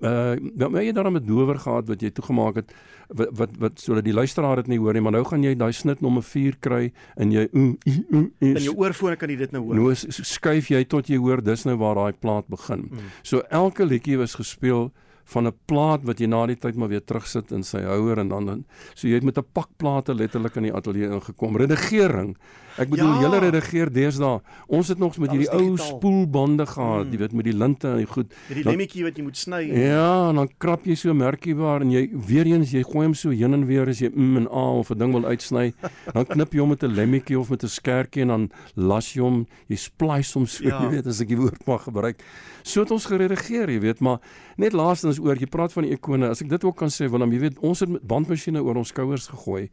[0.00, 2.72] uh nou jy daarmee dower gehad wat jy toegemaak het
[3.08, 5.72] wat wat, wat sodat die luisteraar dit nie hoor nie, maar nou gaan jy daai
[5.72, 7.76] snit nommer 4 kry en jy mm,
[8.10, 9.74] mm, in jou oorfone kan jy dit nou hoor.
[9.74, 12.88] Nou skuif jy tot jy hoor dis nou waar daai plaat begin.
[12.90, 13.14] Mm.
[13.22, 14.92] So elke liedjie was gespeel
[15.24, 18.28] van 'n plaat wat jy na die tyd maar weer terugsit in sy houer en
[18.28, 21.56] dan so jy het met 'n pak plate letterlik in die ateljee ingekom.
[21.56, 22.36] Redigering.
[22.74, 23.20] Ek bedoel ja.
[23.22, 24.40] julle redigeer deesdae.
[24.66, 27.12] Ons het nog met hierdie ou spoelbande gehad, mm.
[27.14, 28.32] jy weet met die linte en die goed.
[28.50, 29.60] Die lemmetjie wat jy moet sny.
[29.70, 33.14] Ja, en dan krap jy so merkie waar en jy weer eens jy gooi hom
[33.18, 35.72] so heen en weer as jy mm en a of 'n ding wil uitsny,
[36.14, 39.22] dan knip jy hom met 'n lemmetjie of met 'n skertjie en dan las jy
[39.22, 40.82] hom, jy splice hom so, ja.
[40.82, 42.22] jy weet as ek die woord mag gebruik.
[42.62, 44.18] So het ons geredigeer, jy weet, maar
[44.56, 47.30] net laastens oor jy praat van die ikone, as ek dit ook kan sê, Willem,
[47.32, 49.70] jy weet, ons het met bandmasjiene oor ons skouers gegooi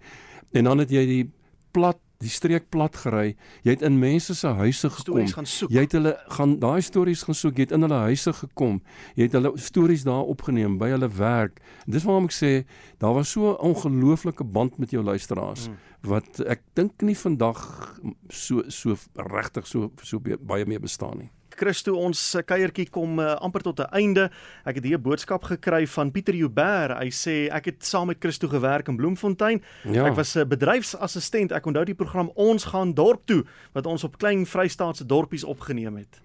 [0.52, 1.24] en dan het jy die
[1.72, 3.36] plat die streek plat gery.
[3.66, 5.26] Jy het in mense se huise gekom.
[5.74, 7.58] Jy het hulle gaan daai stories gaan soek.
[7.58, 8.80] Jy het in hulle huise gekom.
[9.18, 11.58] Jy het hulle stories daar opgeneem by hulle werk.
[11.90, 12.54] Dis waarom ek sê
[13.02, 15.78] daar was so 'n ongelooflike band met jou luisteraars mm.
[16.02, 17.98] wat ek dink nie vandag
[18.30, 21.32] so so regtig so so baie meer bestaan nie
[21.62, 24.30] Christo, ons uh, kuiertjie kom uh, amper tot 'n einde.
[24.66, 26.98] Ek het hier 'n boodskap gekry van Pieter Joubert.
[26.98, 29.62] Hy sê ek het saam met Christo gewerk in Bloemfontein.
[29.86, 30.06] Ja.
[30.06, 31.52] Ek was 'n bedryfsassistent.
[31.52, 33.44] Ek onthou die program Ons gaan dorp toe
[33.74, 36.22] wat ons op klein Vrystaatse dorpies opgeneem het.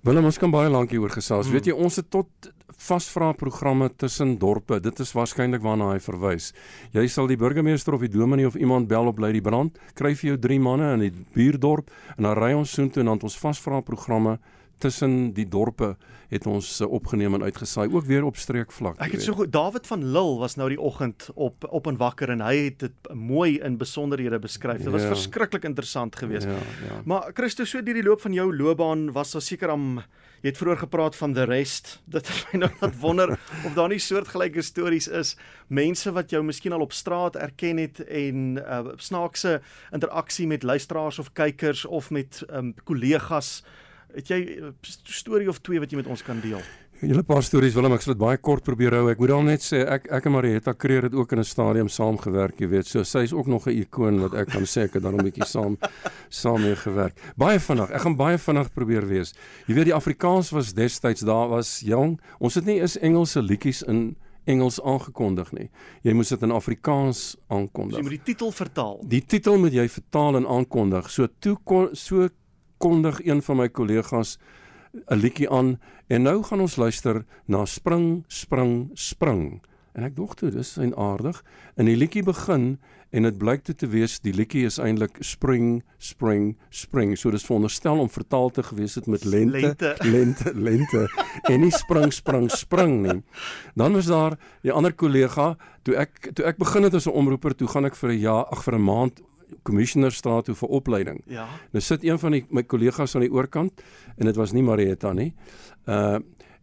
[0.00, 1.46] Willem, ons kan baie lank hieroor gesels.
[1.46, 1.54] Hmm.
[1.54, 2.28] Weet jy, ons het tot
[2.78, 4.78] vasvra programme tussen dorpe.
[4.80, 6.52] Dit is waarskynlik waarna hy verwys.
[6.94, 10.32] Jy sal die burgemeester of die dominee of iemand bel op Lady Brand, kry vir
[10.32, 13.40] jou drie manne in die buurdorp en dan ry ons soontoe en dan het ons
[13.42, 14.38] vasvra programme
[14.78, 15.96] tussen die dorpe
[16.28, 18.98] het ons uh, opgeneem en uitgesaai ook weer op streekvlak.
[19.00, 22.30] Ek het so goed David van Lille was nou die oggend op op en wakker
[22.34, 24.82] en hy het dit mooi in besonderhede beskryf.
[24.82, 25.08] Dit was Ja.
[25.14, 26.46] verskriklik interessant geweest.
[26.46, 27.00] Ja, ja.
[27.04, 30.02] Maar Christo, so deur die loop van jou loopbaan was daar seker am
[30.42, 31.98] jy het vroeër gepraat van the rest.
[32.14, 33.32] Dit het my nou laat wonder
[33.64, 35.36] of daar nie soortgelyke stories is.
[35.68, 39.60] Mense wat jou miskien al op straat erken het en uh, snaakse
[39.92, 43.64] interaksie met luisteraars of kykers of met um, kollegas.
[44.14, 46.60] Het jy 'n storie of twee wat jy met ons kan deel?
[47.00, 49.08] Julle paar stories Willem, ek sal dit baie kort probeer hou.
[49.10, 51.88] Ek moet al net sê ek ek en Marietta Kreer het ook in 'n stadium
[51.88, 52.86] saamgewerk, jy weet.
[52.86, 55.22] So sy is ook nog 'n ikoon wat ek kan sê ek het dan 'n
[55.22, 55.78] bietjie saam
[56.28, 57.14] saam mee gewerk.
[57.36, 57.90] Baie vinnig.
[57.90, 59.32] Ek gaan baie vinnig probeer wees.
[59.68, 62.20] Jy weet die Afrikaans was destyds daar was jong.
[62.40, 65.70] Ons het nie eens Engelse liedjies in Engels aangekondig nie.
[66.02, 67.96] Jy moes dit in Afrikaans So aankondig.
[67.96, 69.04] jy moet die titel vertaal.
[69.06, 71.10] Die titel moet jy vertaal en aankondig.
[71.10, 72.28] So toe kon so
[72.78, 74.38] kondig een van my kollegas
[75.06, 79.60] 'n liedjie aan en nou gaan ons luister na Spring Spring Spring.
[79.92, 81.44] En ek dink toe dis en aardig.
[81.76, 82.78] En die liedjie begin
[83.10, 87.16] en dit blyk toe te wees die liedjie is eintlik Spring Spring Spring.
[87.18, 89.94] So dis veronderstel om vertaal te gewees het met lente Lente.
[90.14, 91.06] lente lente
[91.48, 93.22] en nie spring spring spring nie.
[93.74, 97.56] Dan was daar 'n ander kollega toe ek toe ek begin het as 'n omroeper,
[97.56, 99.20] toe gaan ek vir 'n jaar, ag vir 'n maand
[99.62, 101.22] kommissionerstraat toe vir opleiding.
[101.26, 101.46] Ja.
[101.72, 103.82] Nou sit een van die my kollegas aan die oorkant
[104.16, 105.32] en dit was nie Marietta nie.
[105.86, 106.18] Uh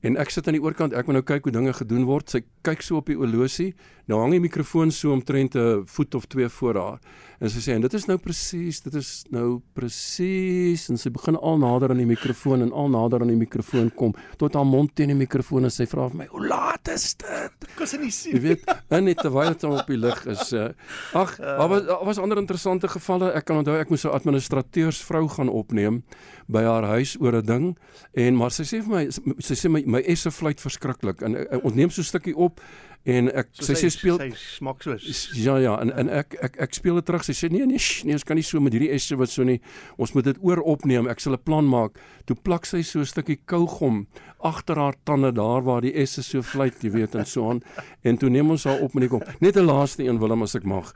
[0.06, 2.30] en ek sit aan die oorkant, ek moet nou kyk hoe dinge gedoen word.
[2.30, 3.72] Sy kyk so op die olosie.
[4.06, 7.00] Nou hang die mikrofoon so omtrent 'n voet of twee voor haar.
[7.40, 11.36] En sy sê en dit is nou presies, dit is nou presies en sy begin
[11.36, 14.94] al nader aan die mikrofoon en al nader aan die mikrofoon kom tot haar mond
[14.96, 18.12] teen die mikrofoon en sy vra vir my, "Hoe laat is dit?" Ek kan nie
[18.12, 18.34] sien.
[18.34, 20.54] Jy weet, en net terwyl dit op die lig is.
[20.54, 20.70] Uh,
[21.14, 23.32] ag, daar was daar was ander interessante gevalle.
[23.34, 26.04] Ek kan onthou ek moes 'n administrateursvrou gaan opneem
[26.48, 27.78] by haar huis oor 'n ding
[28.14, 29.10] en maar sy sê vir my
[29.40, 32.62] sy sê my my esse fluit verskriklik en uh, ons neem so 'n stukkie op
[33.06, 36.60] en ek So sy sê speel sy smaak soos Ja ja en en ek ek
[36.66, 37.26] ek speel dit terug.
[37.28, 39.46] Sy sê nee nee, sh, nee ons kan nie so met hierdie esse wat so
[39.48, 39.60] nie.
[40.02, 41.10] Ons moet dit oor opneem.
[41.12, 42.00] Ek sal 'n plan maak.
[42.26, 44.08] Toe plak sy so 'n stukkie kougom
[44.42, 47.62] agter haar tande daar waar die esse so fluit, jy weet en so aan.
[48.06, 49.24] En toe neem ons haar op met die kom.
[49.40, 50.94] Net 'n laaste een Willem as ek mag.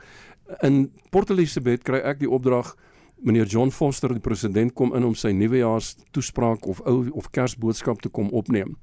[0.62, 2.74] In Port Elizabeth kry ek die opdrag
[3.22, 8.00] Meneer John Foster, die president kom in om sy nuwejaars toespraak of ou of Kersboodskap
[8.00, 8.78] te kom opneem.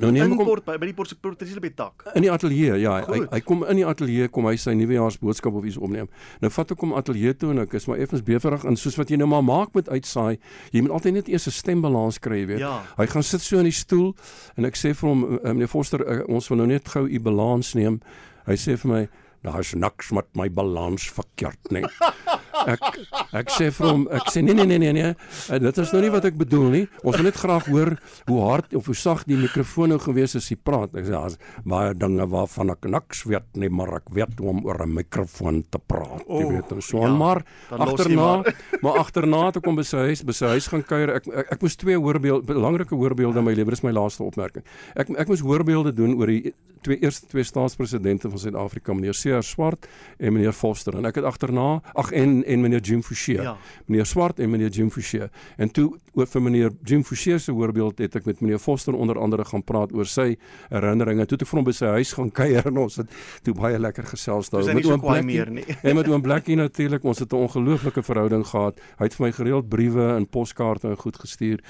[0.00, 2.04] Nou hom Port by, by die Port Port Elizabeth tak.
[2.16, 3.26] in die ateljee, ja, hy Goed.
[3.34, 6.08] hy kom in die ateljee kom hy sy nuwejaarsboodskap of iets opneem.
[6.40, 9.12] Nou vat ek hom ateljee toe en ek is maar effens beverig en soos wat
[9.12, 10.38] jy nou maar maak met uitsaai,
[10.72, 12.58] jy moet altyd net eers 'n stembalans kry, jy weet.
[12.64, 12.82] Ja.
[12.96, 14.14] Hy gaan sit so in die stoel
[14.56, 17.20] en ek sê vir hom "Eh, meneer Foster, eh, ons wil nou net gou u
[17.20, 18.00] balans neem.
[18.46, 19.08] Hy sê vir my
[19.42, 21.82] Daar's niks met my balans verkeerd nie.
[22.66, 22.98] Ek
[23.32, 25.12] ek sê vir hom, ek sê nee nee nee nee nee,
[25.48, 26.82] eh, dit is nou nie wat ek bedoel nie.
[27.02, 27.94] Ons wil net graag hoor
[28.28, 30.94] hoe hard of hoe sag die mikrofoon nou gewees as hy praat.
[30.94, 34.64] Ek sê daar's baie dinge waarvan ek niks weet nie, maar ek weet hoe om
[34.66, 36.22] oor 'n mikrofoon te praat.
[36.28, 38.54] Jy O, weet en so ja, maar jy agterna, maar.
[38.82, 41.16] maar agterna toe kom by sy huis, by sy huis gaan kuier.
[41.16, 44.64] Ek ek, ek moes twee voorbeelde, belangrike voorbeelde in my lewe, dis my laaste opmerking.
[44.94, 49.42] Ek ek moes voorbeelde doen oor die twee eerste twee staatspresidente van Suid-Afrika, meneer C.R.
[49.42, 53.38] Swart en meneer Foster en ek het agterna ag en en meneer Jim Fouché.
[53.42, 53.56] Ja.
[53.86, 55.30] Meneer Swart en meneer Jim Fouché.
[55.56, 59.18] En toe oor vir meneer Jim Fouché se voorbeeld het ek met meneer Foster onder
[59.18, 60.36] andere gaan praat oor sy
[60.68, 61.26] herinneringe.
[61.26, 63.78] Toe het ek vir hom by sy huis gaan kuier en ons het toe baie
[63.78, 65.66] lekker gesels daar nie so kwaai meer nie.
[65.82, 68.78] En met oom Blackie natuurlik, ons het 'n ongelooflike verhouding gehad.
[68.98, 71.60] Hy het vir my gereeld briewe en poskaarte en goed gestuur.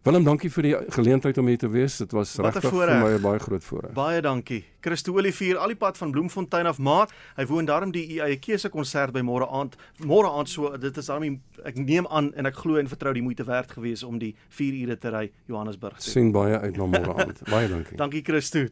[0.00, 1.98] Willem, dankie vir die geleentheid om hier te wees.
[2.00, 3.92] Dit was regtig vir my 'n baie groot voorreg.
[3.92, 4.64] Baie dankie.
[4.80, 8.70] Christo Olivier, al die pad van Bloemfontein af, maar hy woon daarom die eie keuse
[8.70, 9.76] konsert by môre aand.
[9.98, 13.22] Môre aand so, dit is daarom ek neem aan en ek glo en vertrou die
[13.22, 16.10] moeite werd gewees om die 4 ure te ry Johannesburg toe.
[16.10, 17.42] Sien baie uit na môre aand.
[17.50, 17.96] Baie dankie.
[17.96, 18.68] Dankie Christo.